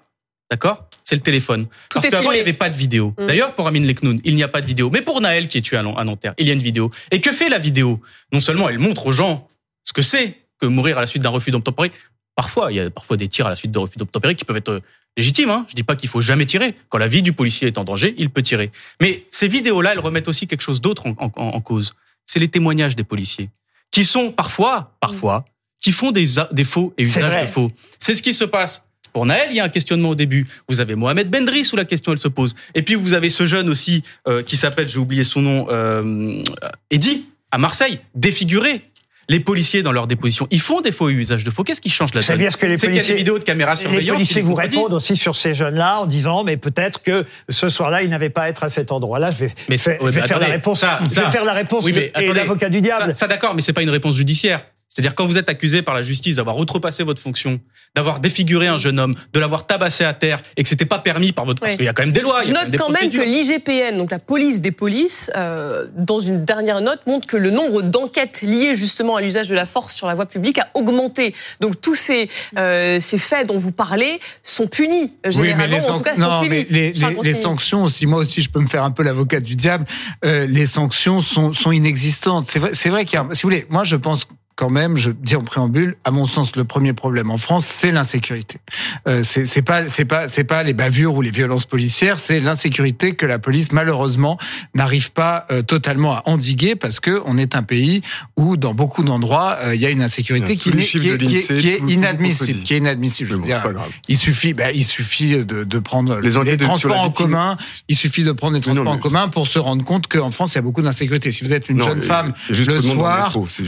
D'accord? 0.50 0.90
C'est 1.04 1.16
le 1.16 1.22
téléphone. 1.22 1.66
Tout 1.90 2.00
Parce 2.00 2.10
qu'avant, 2.10 2.32
il 2.32 2.36
n'y 2.36 2.42
avait 2.42 2.54
pas 2.54 2.70
de 2.70 2.76
vidéo. 2.76 3.14
Mm. 3.20 3.28
D'ailleurs, 3.28 3.56
pour 3.56 3.68
Amine 3.68 3.86
Leknoun, 3.86 4.20
il 4.24 4.36
n'y 4.36 4.44
a 4.44 4.48
pas 4.48 4.62
de 4.62 4.66
vidéo. 4.66 4.90
Mais 4.92 5.02
pour 5.02 5.20
Naël, 5.22 5.48
qui 5.48 5.58
est 5.58 5.62
tué 5.62 5.78
à 5.78 5.84
Nan- 5.84 5.96
à 5.98 6.04
Nanterre, 6.04 6.34
il 6.38 6.48
y 6.48 6.50
a 6.50 6.54
une 6.54 6.62
vidéo. 6.62 6.92
Et 7.12 7.22
que 7.22 7.32
fait 7.32 7.50
la 7.50 7.60
vidéo? 7.60 8.00
Non 8.32 8.42
seulement 8.42 8.70
elle 8.70 8.80
montre 8.80 9.08
aux 9.08 9.12
gens 9.12 9.48
ce 9.84 9.94
que 9.94 10.02
c'est 10.02 10.38
que 10.60 10.66
mourir 10.68 10.98
à 10.98 11.02
la 11.02 11.08
suite 11.08 11.24
d'un 11.24 11.30
refus 11.30 11.52
d'obtempérer. 11.52 11.92
Parfois, 12.36 12.72
il 12.72 12.76
y 12.76 12.80
a 12.80 12.90
parfois 12.90 13.18
des 13.18 13.28
tirs 13.28 13.48
à 13.48 13.50
la 13.50 13.56
suite 13.56 13.72
de 13.72 13.80
refus 13.80 13.98
d'obtempérer 13.98 14.36
qui 14.36 14.46
peuvent 14.46 14.56
être 14.58 14.70
euh, 14.70 14.80
légitimes. 15.18 15.50
Hein. 15.50 15.66
Je 15.70 15.76
dis 15.76 15.84
pas 15.84 15.96
qu'il 15.96 16.08
faut 16.08 16.22
jamais 16.22 16.46
tirer. 16.46 16.76
Quand 16.90 16.98
la 16.98 17.08
vie 17.08 17.22
du 17.24 17.34
policier 17.34 17.68
est 17.68 17.78
en 17.78 17.84
danger, 17.84 18.14
il 18.18 18.30
peut 18.30 18.42
tirer. 18.44 18.72
Mais 19.02 19.26
ces 19.32 19.48
vidéos-là, 19.48 19.92
elles 19.94 20.00
remettent 20.00 20.28
aussi 20.30 20.48
quelque 20.48 20.62
chose 20.62 20.80
d'autre 20.80 21.08
en, 21.08 21.16
en- 21.20 21.32
en 21.36 21.62
cause. 21.62 21.94
C'est 22.28 22.40
les 22.40 22.48
témoignages 22.48 22.96
des 22.96 23.04
policiers, 23.04 23.50
qui 23.92 24.06
sont 24.06 24.32
parfois, 24.32 24.96
parfois, 25.02 25.44
qui 25.82 25.92
font 25.92 26.12
des, 26.12 26.26
faux 26.64 26.94
et 26.98 27.04
C'est 27.06 27.20
usage 27.20 27.32
vrai. 27.34 27.42
de 27.42 27.48
faux. 27.50 27.72
C'est 28.00 28.16
ce 28.16 28.22
qui 28.24 28.34
se 28.34 28.46
passe. 28.46 28.84
Pour 29.14 29.26
Naël, 29.26 29.48
il 29.52 29.58
y 29.58 29.60
a 29.60 29.64
un 29.64 29.70
questionnement 29.70 30.10
au 30.10 30.16
début. 30.16 30.48
Vous 30.70 30.80
avez 30.80 30.96
Mohamed 30.96 31.30
Bendris 31.30 31.70
où 31.74 31.76
la 31.76 31.86
question 31.86 32.12
elle 32.12 32.18
se 32.18 32.28
pose. 32.28 32.56
Et 32.76 32.82
puis 32.82 32.96
vous 32.96 33.14
avez 33.14 33.30
ce 33.30 33.46
jeune 33.46 33.70
aussi 33.70 34.04
euh, 34.28 34.42
qui 34.44 34.58
s'appelle, 34.58 34.88
j'ai 34.90 35.00
oublié 35.00 35.24
son 35.24 35.42
nom, 35.42 35.68
euh, 35.70 36.42
Eddy 36.90 37.26
à 37.52 37.58
Marseille, 37.58 38.00
défiguré. 38.16 38.82
Les 39.30 39.40
policiers 39.40 39.82
dans 39.82 39.94
leur 39.94 40.08
déposition, 40.08 40.46
ils 40.52 40.60
font 40.60 40.82
des 40.82 40.92
faux 40.92 41.08
et 41.10 41.14
usage 41.14 41.46
de 41.46 41.52
faux. 41.52 41.64
Qu'est-ce 41.64 41.80
qui 41.80 41.90
change 41.90 42.14
la 42.14 42.22
donne 42.22 42.38
les 42.40 42.50
C'est 42.52 42.88
qu'il 42.88 42.96
y 42.98 43.00
a 43.00 43.04
des 43.04 43.14
vidéos 43.14 43.40
de 43.40 43.44
caméras 43.46 43.76
les 43.76 43.80
surveillance. 43.82 44.04
qui 44.04 44.12
policiers 44.16 44.36
les 44.38 44.42
vous 44.42 44.56
répondent 44.56 44.94
aussi 44.94 45.16
sur 45.16 45.38
ces 45.38 45.54
jeunes-là 45.54 46.02
en 46.02 46.06
disant, 46.06 46.44
mais 46.44 46.58
peut-être 46.58 47.02
que 47.02 47.26
ce 47.48 47.70
soir-là, 47.70 48.02
ils 48.02 48.10
n'avaient 48.10 48.30
pas 48.32 48.42
à 48.42 48.50
être 48.50 48.64
à 48.66 48.70
cet 48.70 48.92
endroit-là. 48.92 49.32
Je 49.32 49.38
vais, 49.46 49.54
Mais 49.70 49.78
je 49.78 49.84
vais- 49.86 49.92
ouais, 49.92 49.98
je 50.02 50.06
vais 50.16 50.22
mais 50.22 50.28
faire 50.28 50.40
la 50.40 50.48
réponse. 50.48 50.80
ça- 50.82 51.00
je 51.04 51.08
ça- 51.08 51.26
vais 51.26 51.32
faire 51.32 51.46
la 51.46 51.54
réponse 51.54 51.86
Oui, 51.86 51.94
mais 51.96 52.12
de- 52.14 52.30
et 52.30 52.34
l'avocat 52.34 52.70
du 52.70 52.82
diable. 52.82 53.06
Ça, 53.10 53.14
ça, 53.14 53.28
d'accord, 53.28 53.56
mais 53.56 53.62
c'est 53.62 53.72
pas 53.74 53.84
une 53.84 53.90
réponse 53.92 54.18
judiciaire. 54.18 54.66
C'est-à-dire 54.94 55.16
quand 55.16 55.26
vous 55.26 55.38
êtes 55.38 55.48
accusé 55.48 55.82
par 55.82 55.96
la 55.96 56.02
justice 56.04 56.36
d'avoir 56.36 56.58
outrepassé 56.58 57.04
votre 57.04 57.22
fonction, 57.22 57.62
d'avoir 57.96 58.20
défiguré 58.20 58.68
un 58.68 58.78
jeune 58.78 59.00
homme, 59.00 59.16
de 59.32 59.40
l'avoir 59.40 59.66
tabassé 59.66 60.04
à 60.04 60.14
terre 60.14 60.44
et 60.58 60.64
que 60.64 60.70
c'était 60.70 60.86
pas 60.86 61.00
permis 61.00 61.32
par 61.32 61.46
votre 61.46 61.62
Ouais. 61.64 61.70
parce 61.70 61.78
qu'il 61.78 61.86
y 61.86 61.88
a 61.88 61.94
quand 61.94 62.04
même 62.04 62.12
des 62.12 62.20
lois. 62.20 62.42
il 62.44 62.48
Je 62.48 62.54
y 62.54 62.58
a 62.58 62.66
note 62.66 62.76
quand 62.78 62.90
même 62.90 63.10
que 63.10 63.22
l'IGPN, 63.22 63.98
donc 63.98 64.12
la 64.12 64.20
police 64.20 64.60
des 64.60 64.72
polices, 64.72 65.32
euh, 65.38 65.88
dans 65.96 66.20
une 66.20 66.44
dernière 66.44 66.82
note, 66.82 67.00
montre 67.08 67.26
que 67.26 67.38
le 67.38 67.52
nombre 67.52 67.82
d'enquêtes 67.84 68.42
liées 68.42 68.76
justement 68.76 69.16
à 69.16 69.22
l'usage 69.22 69.48
de 69.48 69.56
la 69.56 69.66
force 69.66 69.96
sur 69.96 70.08
la 70.08 70.14
voie 70.16 70.26
publique 70.26 70.58
a 70.58 70.68
augmenté. 70.74 71.34
Donc 71.62 71.80
tous 71.80 71.96
ces, 71.96 72.30
euh, 72.58 73.00
ces 73.00 73.18
faits 73.18 73.48
dont 73.48 73.58
vous 73.58 73.72
parlez 73.72 74.20
sont 74.44 74.68
punis 74.68 75.14
euh, 75.26 75.32
généralement, 75.32 75.78
ou 75.88 75.92
en 75.92 75.98
tout 75.98 76.04
cas 76.04 76.16
sont 76.16 76.22
non, 76.22 76.42
mais 76.44 76.68
les, 76.70 76.92
les- 76.92 77.18
les 77.24 77.34
sanctions 77.34 77.84
aussi, 77.84 78.08
moi 78.08 78.20
aussi, 78.20 78.42
je 78.42 78.50
peux 78.50 78.60
me 78.60 78.68
faire 78.68 78.84
un 78.84 78.92
peu 78.92 79.04
l'avocat 79.04 79.40
du 79.40 79.56
diable. 79.56 79.86
euh, 80.26 80.48
les 80.48 80.66
sanctions 80.66 81.22
sont, 81.22 81.54
sont 81.54 81.72
inexistantes. 81.72 82.50
C'est 82.50 82.60
vrai, 82.60 82.72
c'est 82.74 82.90
vrai 82.90 83.06
qu'il 83.06 83.16
y 83.16 83.22
a, 83.22 83.28
si 83.32 83.44
vous 83.44 83.48
voulez, 83.50 83.66
moi 83.70 83.86
je 83.86 83.96
pense 83.96 84.28
quand 84.56 84.70
même, 84.70 84.98
je 84.98 85.10
dis 85.12 85.36
en 85.36 85.44
préambule, 85.44 85.96
à 86.04 86.12
mon 86.12 86.26
sens, 86.26 86.56
le 86.56 86.64
premier 86.64 86.94
problème 86.94 87.32
en 87.32 87.38
France, 87.38 87.66
c'est 87.66 87.92
l'insécurité. 87.92 88.60
Euh, 89.08 89.24
c'est 89.24 89.62
pas 89.62 89.88
c'est 89.88 90.06
pas 90.06 90.28
c'est 90.28 90.44
pas 90.44 90.64
les 90.64 90.74
bavures 90.74 91.16
ou 91.16 91.22
les 91.22 91.32
violences 91.32 91.66
policières, 91.66 92.20
c'est 92.20 92.40
l'insécurité 92.40 93.16
que 93.16 93.26
la 93.26 93.40
police 93.40 93.72
malheureusement 93.72 94.38
n'arrive 94.76 95.12
pas 95.12 95.46
euh, 95.52 95.62
totalement 95.62 96.14
à 96.14 96.24
endiguer 96.26 96.76
parce 96.76 97.00
que 97.00 97.22
on 97.26 97.38
est 97.38 97.56
un 97.56 97.64
pays 97.64 98.02
où 98.38 98.58
dans 98.58 98.74
beaucoup 98.74 99.04
d'endroits 99.04 99.58
euh, 99.64 99.76
il 99.76 99.82
y 99.82 99.86
a 99.86 99.90
une 99.90 100.02
insécurité 100.02 100.58
qui, 100.58 100.70
est, 100.70 100.76
qui 100.76 100.98
qui 100.98 101.94
inadmissible, 101.94 102.60
qui 102.64 102.74
est 102.74 102.78
inadmissible. 102.78 103.38
Bon, 103.38 103.46
dire, 103.46 103.68
il 104.08 104.18
suffit, 104.18 104.54
ben, 104.54 104.72
il 104.74 104.86
suffit 104.86 105.44
de, 105.46 105.64
de 105.64 105.80
prendre 105.80 106.20
Les 106.20 106.32
les, 106.44 106.58
transports 106.58 107.00
en 107.00 107.06
victime. 107.06 107.26
commun. 107.28 107.58
Il 107.88 107.96
suffit 107.96 108.24
de 108.24 108.32
prendre 108.32 108.54
les 108.54 108.60
non, 108.60 108.76
transports 108.76 108.94
en 108.94 108.98
commun 108.98 109.28
pour 109.30 109.48
se 109.48 109.60
rendre 109.60 109.84
compte 109.84 110.08
qu'en 110.08 110.30
France 110.30 110.54
il 110.54 110.56
y 110.56 110.60
a 110.60 110.62
beaucoup 110.62 110.82
d'insécurité. 110.82 111.32
Si 111.32 111.44
vous 111.44 111.54
êtes 111.54 111.70
une 111.70 111.78
Non, 111.78 111.86
jeune 111.86 112.02
femme 112.02 112.34
le 112.50 112.82
soir, 112.82 113.34
c'est 113.48 113.66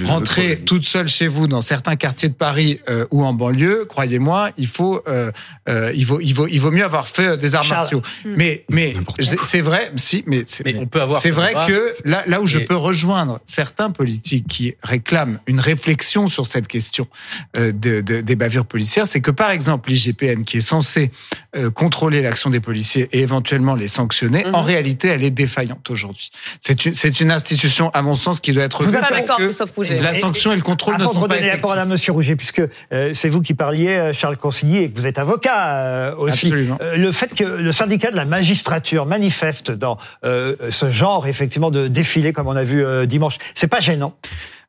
toute 0.74 0.86
seule 0.88 1.08
chez 1.08 1.28
vous 1.28 1.46
dans 1.46 1.62
certains 1.62 1.96
quartiers 1.96 2.30
de 2.30 2.34
Paris 2.34 2.80
euh, 2.90 3.06
ou 3.12 3.24
en 3.24 3.32
banlieue, 3.34 3.86
croyez-moi, 3.88 4.50
il 4.58 4.66
faut, 4.66 5.04
euh, 5.08 5.32
euh, 5.70 5.92
il 5.94 6.04
vaut, 6.04 6.20
il 6.20 6.34
vaut, 6.34 6.48
il 6.48 6.58
vaut 6.60 6.72
mieux 6.72 6.84
avoir 6.84 7.08
fait 7.08 7.28
euh, 7.28 7.38
des 7.38 7.54
arts 7.54 7.62
Charles. 7.62 7.82
martiaux. 7.82 8.02
Mais, 8.26 8.66
mais 8.72 8.94
N'importe 8.96 9.22
c'est 9.44 9.62
vrai, 9.62 9.92
si, 9.98 10.24
mais 10.26 10.42
c'est 10.48 10.66
Mais 10.66 10.76
on 10.80 10.88
peut 10.88 11.00
avoir. 11.00 11.22
c'est 11.22 11.30
ce 11.30 11.34
vrai 11.36 11.54
que 11.68 11.94
là, 12.06 12.24
là 12.26 12.42
où 12.42 12.48
je 12.48 12.58
Et- 12.58 12.66
peux 12.66 12.76
rejoindre 12.76 13.40
certains 13.46 13.92
politiques 13.92 14.48
qui 14.48 14.74
réclament 14.82 15.38
une 15.46 15.60
réflexion 15.60 16.26
sur 16.26 16.48
cette 16.48 16.68
question 16.68 17.08
euh, 17.56 17.72
de, 17.72 18.02
de- 18.02 18.22
des 18.22 18.36
bavures 18.36 18.66
policières, 18.66 19.06
c'est 19.06 19.22
que 19.22 19.30
par 19.30 19.52
exemple 19.52 19.92
l'IGPN, 19.92 20.44
qui 20.44 20.58
est 20.58 20.62
censé 20.62 21.12
euh, 21.56 21.70
contrôler 21.70 22.24
l'action 22.24 22.50
des 22.50 22.60
policiers 22.62 23.10
et 23.12 23.20
éventuellement 23.20 23.76
les 23.76 23.88
sanctionner, 23.88 24.44
Mhm. 24.48 24.56
en 24.56 24.62
réalité, 24.64 25.10
elle 25.10 25.24
est 25.24 25.30
défaillante 25.30 25.88
aujourd'hui. 25.92 26.32
C'est 26.62 26.84
une, 26.86 26.96
c'est 26.96 27.20
une 27.20 27.30
institution, 27.32 27.92
à 27.92 28.02
mon 28.02 28.16
sens, 28.16 28.40
qui 28.40 28.54
doit 28.54 28.64
être 28.64 28.82
Vous 28.82 28.96
êtes 28.96 29.02
d'accord, 29.02 29.38
Christophe 29.38 29.72
Rouget. 29.76 30.00
la 30.00 30.20
sanction 30.20 30.52
et 30.52 30.56
le 30.64 30.66
contrôle 30.66 30.96
ne 30.96 31.02
Avant 31.02 31.12
de 31.12 31.16
sont 31.16 31.28
pas 31.28 31.36
redonner 31.36 31.52
la 31.52 31.58
parole 31.58 31.80
à 31.80 31.86
Monsieur 31.86 32.14
Rouget, 32.14 32.36
puisque 32.36 32.62
euh, 32.94 33.14
c'est 33.14 33.30
vous 33.30 33.42
qui 33.42 33.54
parliez, 33.54 33.90
euh, 33.90 34.14
Charles 34.14 34.38
Consigny, 34.38 34.78
et 34.78 34.90
que 34.90 34.98
vous 34.98 35.06
êtes 35.06 35.20
avocat 35.20 35.76
euh, 35.78 36.16
aussi. 36.16 36.48
Absolument. 36.48 36.78
Euh, 36.82 36.96
le 36.96 37.12
fait 37.12 37.34
que 37.36 37.44
le 37.44 37.72
syndicat 37.72 38.12
de 38.12 38.16
la 38.16 38.26
magistrature 38.26 39.06
manifeste 39.06 39.72
dans 39.72 39.98
euh, 40.24 40.56
ce 40.70 40.90
genre, 40.90 41.28
effectivement, 41.28 41.72
de 41.72 41.88
défilé, 41.88 42.34
comme 42.34 42.48
on 42.48 42.56
a 42.56 42.64
vu 42.64 42.84
euh, 42.84 43.06
dimanche, 43.06 43.38
c'est 43.56 43.68
pas 43.68 43.82
gênant. 43.82 44.16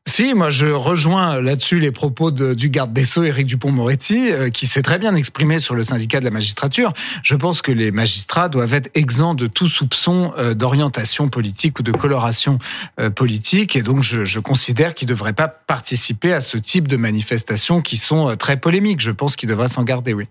Si, 0.07 0.35
moi 0.35 0.51
je 0.51 0.67
rejoins 0.67 1.41
là-dessus 1.41 1.79
les 1.79 1.91
propos 1.91 2.29
du 2.29 2.69
garde 2.69 2.93
des 2.93 3.05
Sceaux, 3.05 3.23
Éric 3.23 3.47
Dupont-Moretti, 3.47 4.31
euh, 4.31 4.49
qui 4.49 4.67
s'est 4.67 4.83
très 4.83 4.99
bien 4.99 5.15
exprimé 5.15 5.57
sur 5.57 5.73
le 5.73 5.83
syndicat 5.83 6.19
de 6.19 6.25
la 6.25 6.31
magistrature. 6.31 6.93
Je 7.23 7.35
pense 7.35 7.61
que 7.61 7.71
les 7.71 7.91
magistrats 7.91 8.47
doivent 8.47 8.75
être 8.75 8.89
exempts 8.93 9.33
de 9.33 9.47
tout 9.47 9.67
soupçon 9.67 10.31
euh, 10.37 10.53
d'orientation 10.53 11.27
politique 11.27 11.79
ou 11.79 11.83
de 11.83 11.91
coloration 11.91 12.59
euh, 12.99 13.09
politique, 13.09 13.75
et 13.75 13.81
donc 13.81 14.03
je, 14.03 14.25
je 14.25 14.39
considère 14.39 14.93
qu'ils 14.93 15.07
ne 15.07 15.13
devraient 15.13 15.33
pas 15.33 15.47
participer 15.47 16.31
à 16.31 16.39
ce 16.39 16.57
type 16.57 16.87
de 16.87 16.97
manifestations 16.97 17.81
qui 17.81 17.97
sont 17.97 18.37
très 18.37 18.57
polémiques. 18.57 19.01
Je 19.01 19.11
pense 19.11 19.35
qu'ils 19.35 19.49
devraient 19.49 19.67
s'en 19.67 19.83
garder, 19.83 20.13
oui. 20.13 20.27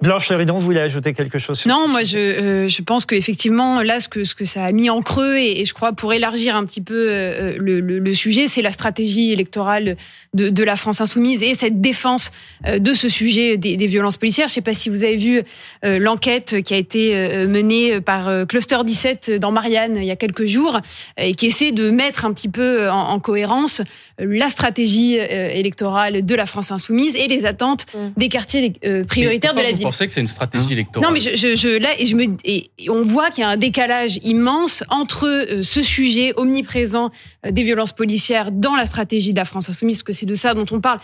Blanche 0.00 0.28
Léridon, 0.28 0.54
vous 0.54 0.60
voulez 0.60 0.80
ajouter 0.80 1.12
quelque 1.12 1.38
chose 1.38 1.58
sur 1.60 1.70
Non, 1.70 1.86
ce 1.86 1.90
moi 1.90 2.02
je, 2.02 2.18
euh, 2.18 2.68
je 2.68 2.82
pense 2.82 3.06
qu'effectivement 3.06 3.82
là 3.82 4.00
ce 4.00 4.08
que 4.08 4.24
ce 4.24 4.34
que 4.34 4.44
ça 4.44 4.64
a 4.64 4.72
mis 4.72 4.90
en 4.90 5.00
creux 5.02 5.36
et, 5.36 5.60
et 5.60 5.64
je 5.64 5.72
crois 5.74 5.92
pour 5.92 6.12
élargir 6.12 6.56
un 6.56 6.64
petit 6.64 6.80
peu 6.82 7.08
euh, 7.10 7.56
le, 7.58 7.80
le, 7.80 7.98
le 7.98 8.14
sujet, 8.14 8.48
c'est 8.48 8.62
la 8.62 8.72
stratégie 8.72 9.32
électorale 9.32 9.96
de, 10.34 10.50
de 10.50 10.62
la 10.64 10.76
France 10.76 11.00
insoumise 11.00 11.42
et 11.42 11.54
cette 11.54 11.80
défense 11.80 12.32
euh, 12.66 12.78
de 12.78 12.92
ce 12.94 13.08
sujet 13.08 13.56
des, 13.56 13.76
des 13.76 13.86
violences 13.86 14.16
policières. 14.18 14.48
Je 14.48 14.54
sais 14.54 14.60
pas 14.60 14.74
si 14.74 14.88
vous 14.88 15.04
avez 15.04 15.16
vu 15.16 15.42
euh, 15.84 15.98
l'enquête 15.98 16.62
qui 16.62 16.74
a 16.74 16.76
été 16.76 17.16
euh, 17.16 17.46
menée 17.48 18.00
par 18.00 18.28
euh, 18.28 18.44
Cluster 18.44 18.78
17 18.84 19.32
dans 19.40 19.52
Marianne 19.52 19.96
il 19.96 20.04
y 20.04 20.10
a 20.10 20.16
quelques 20.16 20.46
jours 20.46 20.76
euh, 20.76 21.22
et 21.22 21.34
qui 21.34 21.46
essaie 21.46 21.72
de 21.72 21.90
mettre 21.90 22.24
un 22.24 22.32
petit 22.32 22.48
peu 22.48 22.90
en, 22.90 23.08
en 23.10 23.18
cohérence 23.20 23.80
euh, 23.80 24.26
la 24.28 24.50
stratégie 24.50 25.18
euh, 25.18 25.48
électorale 25.50 26.24
de 26.24 26.34
la 26.34 26.46
France 26.46 26.70
insoumise 26.70 27.16
et 27.16 27.26
les 27.28 27.46
attentes 27.46 27.86
Mm. 27.94 28.08
des 28.16 28.28
quartiers 28.28 28.72
euh, 28.84 29.04
prioritaires 29.04 29.54
de 29.54 29.60
Vous 29.76 29.82
pensez 29.82 30.06
que 30.08 30.12
c'est 30.14 30.20
une 30.20 30.26
stratégie 30.26 30.72
électorale? 30.72 31.08
Non, 31.08 31.14
mais 31.14 31.20
je, 31.20 31.34
je, 31.36 31.54
je- 31.56 31.78
là, 31.78 31.90
et 31.98 32.06
je 32.06 32.16
me, 32.16 32.24
et 32.44 32.70
et 32.78 32.90
on 32.90 33.02
voit 33.02 33.30
qu'il 33.30 33.42
y 33.42 33.44
a 33.44 33.48
un 33.48 33.56
décalage 33.56 34.18
immense 34.22 34.84
entre 34.88 35.26
euh, 35.26 35.62
ce 35.62 35.82
sujet 35.82 36.32
omniprésent 36.36 37.10
euh, 37.46 37.50
des 37.50 37.62
violences 37.62 37.92
policières 37.92 38.50
dans 38.52 38.74
la 38.74 38.86
stratégie 38.86 39.32
de 39.32 39.38
la 39.38 39.44
France 39.44 39.68
insoumise, 39.68 39.96
parce 39.98 40.02
que 40.04 40.12
c'est 40.12 40.26
de 40.26 40.34
ça 40.34 40.54
dont 40.54 40.66
on 40.70 40.80
parle. 40.80 40.98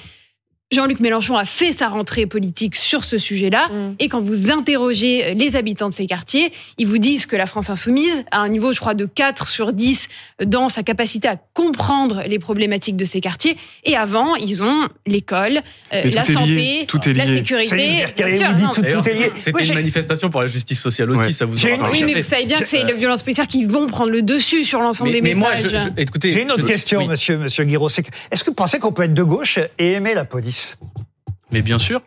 Jean-Luc 0.70 1.00
Mélenchon 1.00 1.34
a 1.34 1.46
fait 1.46 1.72
sa 1.72 1.88
rentrée 1.88 2.26
politique 2.26 2.76
sur 2.76 3.02
ce 3.06 3.16
sujet-là. 3.16 3.68
Mm. 3.68 3.94
Et 4.00 4.08
quand 4.10 4.20
vous 4.20 4.50
interrogez 4.50 5.24
euh, 5.24 5.32
les 5.34 5.56
habitants 5.56 5.88
de 5.88 5.94
ces 5.94 6.06
quartiers, 6.06 6.52
ils 6.76 6.86
vous 6.86 6.98
disent 6.98 7.24
que 7.24 7.36
la 7.36 7.46
France 7.46 7.70
insoumise 7.70 8.26
a 8.30 8.40
un 8.40 8.48
niveau, 8.50 8.74
je 8.74 8.80
crois, 8.80 8.92
de 8.92 9.06
4 9.06 9.48
sur 9.48 9.72
10 9.72 10.08
dans 10.44 10.68
sa 10.68 10.82
capacité 10.82 11.26
à 11.26 11.36
comprendre 11.54 12.22
les 12.26 12.38
problématiques 12.38 12.96
de 12.98 13.06
ces 13.06 13.22
quartiers. 13.22 13.56
Et 13.84 13.96
avant, 13.96 14.34
ils 14.36 14.62
ont 14.62 14.88
l'école, 15.06 15.60
euh, 15.94 16.02
la 16.12 16.22
tout 16.22 16.30
est 16.32 16.34
santé, 16.34 16.46
lié, 16.54 16.84
tout 16.86 17.08
est 17.08 17.14
la 17.14 17.24
lié. 17.24 17.36
sécurité. 17.38 17.74
Est 17.74 19.14
lié. 19.14 19.32
C'était 19.36 19.64
une 19.64 19.74
manifestation 19.74 20.28
pour 20.28 20.42
la 20.42 20.48
justice 20.48 20.80
sociale 20.82 21.10
aussi, 21.10 21.20
Ouais. 21.20 21.30
ça 21.32 21.46
vous 21.46 21.64
aura 21.64 21.90
Oui, 21.90 22.02
mais 22.04 22.14
vous 22.20 22.22
savez 22.22 22.44
bien 22.44 22.58
que 22.58 22.66
c'est 22.68 22.84
les 22.84 22.92
violences 22.94 23.22
policières 23.22 23.46
qui 23.48 23.64
vont 23.64 23.86
prendre 23.86 24.10
le 24.10 24.20
dessus 24.20 24.66
sur 24.66 24.82
l'ensemble 24.82 25.12
des 25.12 25.22
mais 25.22 25.32
moi, 25.32 25.52
messages. 25.54 25.70
je, 25.72 25.78
je- 25.78 26.02
écoutez, 26.02 26.30
J'ai 26.32 26.42
une 26.42 26.52
autre 26.52 26.60
je- 26.60 26.66
question, 26.66 26.98
oui. 27.00 27.08
monsieur, 27.08 27.38
monsieur 27.38 27.64
Guiraud. 27.64 27.88
Est-ce 27.88 28.44
que 28.44 28.50
vous 28.50 28.54
pensez 28.54 28.78
qu'on 28.78 28.92
peut 28.92 29.04
être 29.04 29.14
de 29.14 29.22
gauche 29.22 29.58
et 29.78 29.92
aimer 29.92 30.12
la 30.12 30.26
police? 30.26 30.57
Mais 31.50 31.62
bien 31.62 31.78
sûr, 31.78 32.00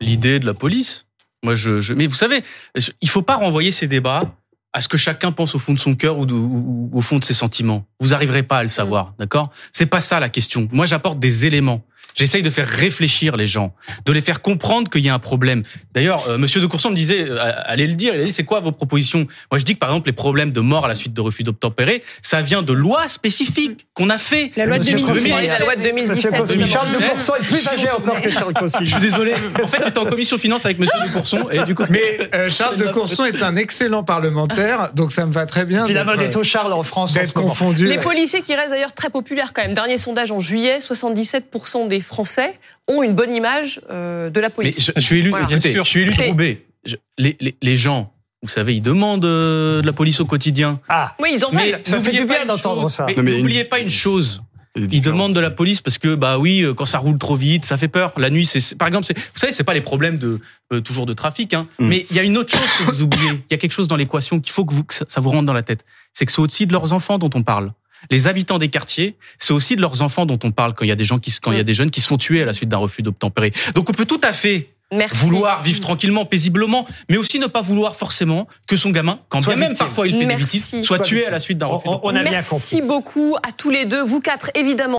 l'idée 0.00 0.38
de 0.38 0.46
la 0.46 0.54
police. 0.54 1.06
Moi, 1.42 1.54
je, 1.54 1.92
mais 1.92 2.06
vous 2.06 2.14
savez, 2.14 2.42
je- 2.74 2.90
il 3.00 3.08
faut 3.08 3.22
pas 3.22 3.36
renvoyer 3.36 3.72
ces 3.72 3.86
débats 3.86 4.34
à 4.72 4.80
ce 4.80 4.88
que 4.88 4.96
chacun 4.96 5.32
pense 5.32 5.54
au 5.54 5.58
fond 5.58 5.74
de 5.74 5.78
son 5.78 5.94
cœur 5.94 6.18
ou, 6.18 6.90
au 6.92 7.00
fond 7.00 7.18
de 7.18 7.24
ses 7.24 7.34
sentiments. 7.34 7.86
Vous 8.00 8.14
arriverez 8.14 8.42
pas 8.42 8.58
à 8.58 8.62
le 8.62 8.68
savoir, 8.68 9.14
d'accord? 9.18 9.50
C'est 9.72 9.86
pas 9.86 10.00
ça 10.00 10.20
la 10.20 10.28
question. 10.28 10.68
Moi, 10.72 10.86
j'apporte 10.86 11.18
des 11.18 11.46
éléments. 11.46 11.82
J'essaye 12.14 12.40
de 12.42 12.48
faire 12.50 12.66
réfléchir 12.66 13.36
les 13.36 13.46
gens, 13.46 13.74
de 14.06 14.12
les 14.12 14.20
faire 14.22 14.40
comprendre 14.40 14.88
qu'il 14.90 15.02
y 15.02 15.08
a 15.10 15.14
un 15.14 15.18
problème. 15.18 15.62
D'ailleurs, 15.92 16.28
euh, 16.28 16.38
Monsieur 16.38 16.60
de 16.62 16.66
Courson 16.66 16.90
me 16.90 16.94
disait, 16.96 17.26
euh, 17.28 17.36
allez 17.64 17.86
le 17.86 17.94
dire, 17.94 18.14
il 18.14 18.20
a 18.22 18.24
dit, 18.24 18.32
c'est 18.32 18.44
quoi 18.44 18.60
vos 18.60 18.72
propositions? 18.72 19.26
Moi, 19.50 19.58
je 19.58 19.64
dis 19.64 19.74
que 19.74 19.78
par 19.78 19.90
exemple, 19.90 20.08
les 20.08 20.14
problèmes 20.14 20.50
de 20.52 20.60
mort 20.60 20.86
à 20.86 20.88
la 20.88 20.94
suite 20.94 21.12
de 21.12 21.20
refus 21.20 21.42
d'obtempérer, 21.42 22.02
ça 22.22 22.40
vient 22.40 22.62
de 22.62 22.72
lois 22.72 23.08
spécifiques 23.08 23.86
qu'on 23.92 24.08
a 24.08 24.16
fait. 24.18 24.50
La 24.56 24.64
loi 24.66 24.78
de 24.78 24.84
Monsieur 24.84 24.96
2017. 24.98 25.30
Consigny. 25.32 25.46
la 25.48 25.58
loi 25.58 25.76
de 25.76 25.80
Monsieur 25.80 26.30
2017. 26.30 26.36
Consigny, 26.38 26.60
notamment. 26.64 26.72
Charles 26.88 27.02
de 27.02 27.08
Courson 27.14 27.32
est 27.40 27.46
plus 27.46 27.66
âgé 27.68 27.90
encore 27.90 28.20
que 28.22 28.30
Charles 28.30 28.54
Consigny. 28.54 28.86
Je 28.86 28.90
suis 28.92 29.00
désolé. 29.00 29.34
En 29.62 29.68
fait, 29.68 29.82
j'étais 29.84 29.98
en 29.98 30.06
commission 30.06 30.38
finance 30.38 30.64
avec 30.64 30.78
Monsieur 30.78 30.98
de 31.06 31.12
Courson 31.12 31.48
et 31.50 31.62
du 31.64 31.74
coup. 31.74 31.84
Mais 31.90 32.30
euh, 32.34 32.48
Charles 32.50 32.78
de 32.78 32.86
Courson 32.88 33.24
est 33.26 33.42
un 33.42 33.56
excellent 33.56 34.04
parlementaire, 34.04 34.92
donc 34.94 35.12
ça 35.12 35.26
me 35.26 35.32
va 35.32 35.44
très 35.46 35.64
bien 35.64 35.86
la 35.86 35.92
d'être- 35.92 36.06
mode 36.06 36.22
est 36.22 36.36
au 36.36 36.42
Charles 36.44 36.72
en 36.72 36.82
France 36.82 37.16
en 37.16 37.40
confondu. 37.42 37.86
Les 37.86 37.98
policiers 37.98 38.40
qui 38.42 38.54
restent 38.54 38.70
d'ailleurs 38.70 38.92
très 38.94 39.10
populaires 39.10 39.52
quand 39.54 39.62
même. 39.62 39.74
Dernier 39.74 39.98
sondage 39.98 40.32
en 40.32 40.40
juillet, 40.40 40.78
77% 40.80 41.88
des 41.88 41.95
Français 42.00 42.58
ont 42.88 43.02
une 43.02 43.14
bonne 43.14 43.34
image 43.34 43.80
euh, 43.90 44.30
de 44.30 44.40
la 44.40 44.48
Mais 44.48 44.54
police. 44.54 44.80
je, 44.84 44.92
je 44.96 45.00
suis 45.00 45.18
élu, 45.20 45.30
Voilà. 45.30 45.46
écoutez, 45.50 45.74
je 45.74 45.82
suis 45.82 46.02
élu 46.02 46.12
Roubaix. 46.28 46.64
Je- 46.84 46.96
les, 47.18 47.36
les, 47.40 47.56
les 47.60 47.76
gens, 47.76 48.12
vous 48.42 48.48
savez, 48.48 48.76
ils 48.76 48.80
demandent 48.82 49.24
euh, 49.24 49.80
de 49.82 49.86
la 49.86 49.92
police 49.92 50.20
au 50.20 50.24
quotidien. 50.26 50.80
Ah, 50.88 51.14
Oui, 51.20 51.30
ils 51.34 51.44
en 51.44 51.50
veulent. 51.50 51.80
Ça 51.82 51.92
fait 51.92 51.96
n'oubliez 51.96 52.20
du 52.20 52.26
bien 52.26 52.36
pas 52.36 52.42
une 52.42 52.48
d'entendre 52.48 52.82
chose. 52.82 52.92
ça. 52.94 53.06
Mais 53.06 53.14
Non, 53.14 53.22
mais 53.22 53.38
n'oubliez 53.38 53.62
une- 53.62 53.68
pas 53.68 53.78
une 53.80 53.90
chose. 53.90 54.42
Ils 54.78 55.00
demandent 55.00 55.32
de 55.34 55.40
la 55.40 55.50
police 55.50 55.80
parce 55.80 55.96
que 55.96 56.14
bah 56.14 56.36
oui, 56.38 56.60
euh, 56.60 56.74
quand 56.74 56.84
ça 56.84 56.98
roule 56.98 57.16
trop 57.16 57.34
vite, 57.34 57.64
ça 57.64 57.78
fait 57.78 57.88
peur. 57.88 58.12
La 58.18 58.28
nuit, 58.28 58.44
c'est 58.44 58.76
par 58.76 58.86
exemple, 58.86 59.06
c'est- 59.06 59.16
vous 59.18 59.24
savez, 59.38 59.54
c'est 59.54 59.64
pas 59.64 59.72
les 59.72 59.80
problèmes 59.80 60.18
de 60.18 60.38
euh, 60.70 60.82
toujours 60.82 61.06
de 61.06 61.14
trafic, 61.14 61.54
hein. 61.54 61.66
Mm. 61.78 61.86
Mais 61.88 62.06
il 62.10 62.14
y 62.16 62.18
a 62.18 62.22
une 62.22 62.36
autre 62.36 62.52
chose 62.52 62.68
que 62.78 62.82
vous 62.92 63.02
oubliez. 63.02 63.30
Il 63.30 63.52
y 63.52 63.54
a 63.54 63.56
quelque 63.56 63.72
chose 63.72 63.88
dans 63.88 63.96
l'équation 63.96 64.38
qu'il 64.38 64.52
faut 64.52 64.66
que, 64.66 64.74
vous, 64.74 64.84
que 64.84 64.92
ça, 64.92 65.06
ça 65.08 65.22
vous 65.22 65.30
rentre 65.30 65.46
dans 65.46 65.54
la 65.54 65.62
tête. 65.62 65.86
C'est 66.12 66.26
que 66.26 66.32
c'est 66.32 66.42
aussi 66.42 66.66
de 66.66 66.72
leurs 66.72 66.92
enfants 66.92 67.16
dont 67.18 67.30
on 67.34 67.42
parle. 67.42 67.72
Les 68.10 68.28
habitants 68.28 68.58
des 68.58 68.68
quartiers, 68.68 69.16
c'est 69.38 69.52
aussi 69.52 69.76
de 69.76 69.80
leurs 69.80 70.02
enfants 70.02 70.26
dont 70.26 70.38
on 70.44 70.50
parle 70.52 70.74
quand 70.74 70.84
il 70.84 70.88
y 70.88 70.92
a 70.92 70.96
des 70.96 71.04
gens 71.04 71.18
qui, 71.18 71.32
quand 71.40 71.52
il 71.52 71.56
y 71.58 71.60
a 71.60 71.64
des 71.64 71.74
jeunes 71.74 71.90
qui 71.90 72.00
se 72.00 72.08
font 72.08 72.18
tuer 72.18 72.42
à 72.42 72.44
la 72.46 72.52
suite 72.52 72.68
d'un 72.68 72.76
refus 72.78 73.02
d'obtempérer. 73.02 73.52
Donc 73.74 73.88
on 73.88 73.92
peut 73.92 74.06
tout 74.06 74.20
à 74.22 74.32
fait 74.32 74.70
Merci. 74.92 75.16
vouloir 75.16 75.64
vivre 75.64 75.80
tranquillement, 75.80 76.24
paisiblement, 76.26 76.86
mais 77.08 77.16
aussi 77.16 77.40
ne 77.40 77.46
pas 77.48 77.60
vouloir 77.60 77.96
forcément 77.96 78.46
que 78.68 78.76
son 78.76 78.90
gamin, 78.90 79.18
quand 79.28 79.40
Soit 79.42 79.56
bien 79.56 79.68
même 79.70 79.76
parfois 79.76 80.06
il 80.06 80.12
fait 80.12 80.26
Merci. 80.26 80.36
des 80.36 80.42
bêtises, 80.44 80.70
soit 80.86 80.96
Soit 80.98 80.98
tué 81.00 81.16
victime. 81.16 81.28
à 81.28 81.30
la 81.32 81.40
suite 81.40 81.58
d'un 81.58 81.66
refus 81.66 81.88
on- 81.88 82.00
on 82.04 82.08
a 82.14 82.22
bien 82.22 82.30
Merci 82.30 82.76
compris. 82.76 82.82
beaucoup 82.86 83.36
à 83.42 83.50
tous 83.50 83.70
les 83.70 83.84
deux, 83.84 84.04
vous 84.04 84.20
quatre 84.20 84.50
évidemment. 84.54 84.94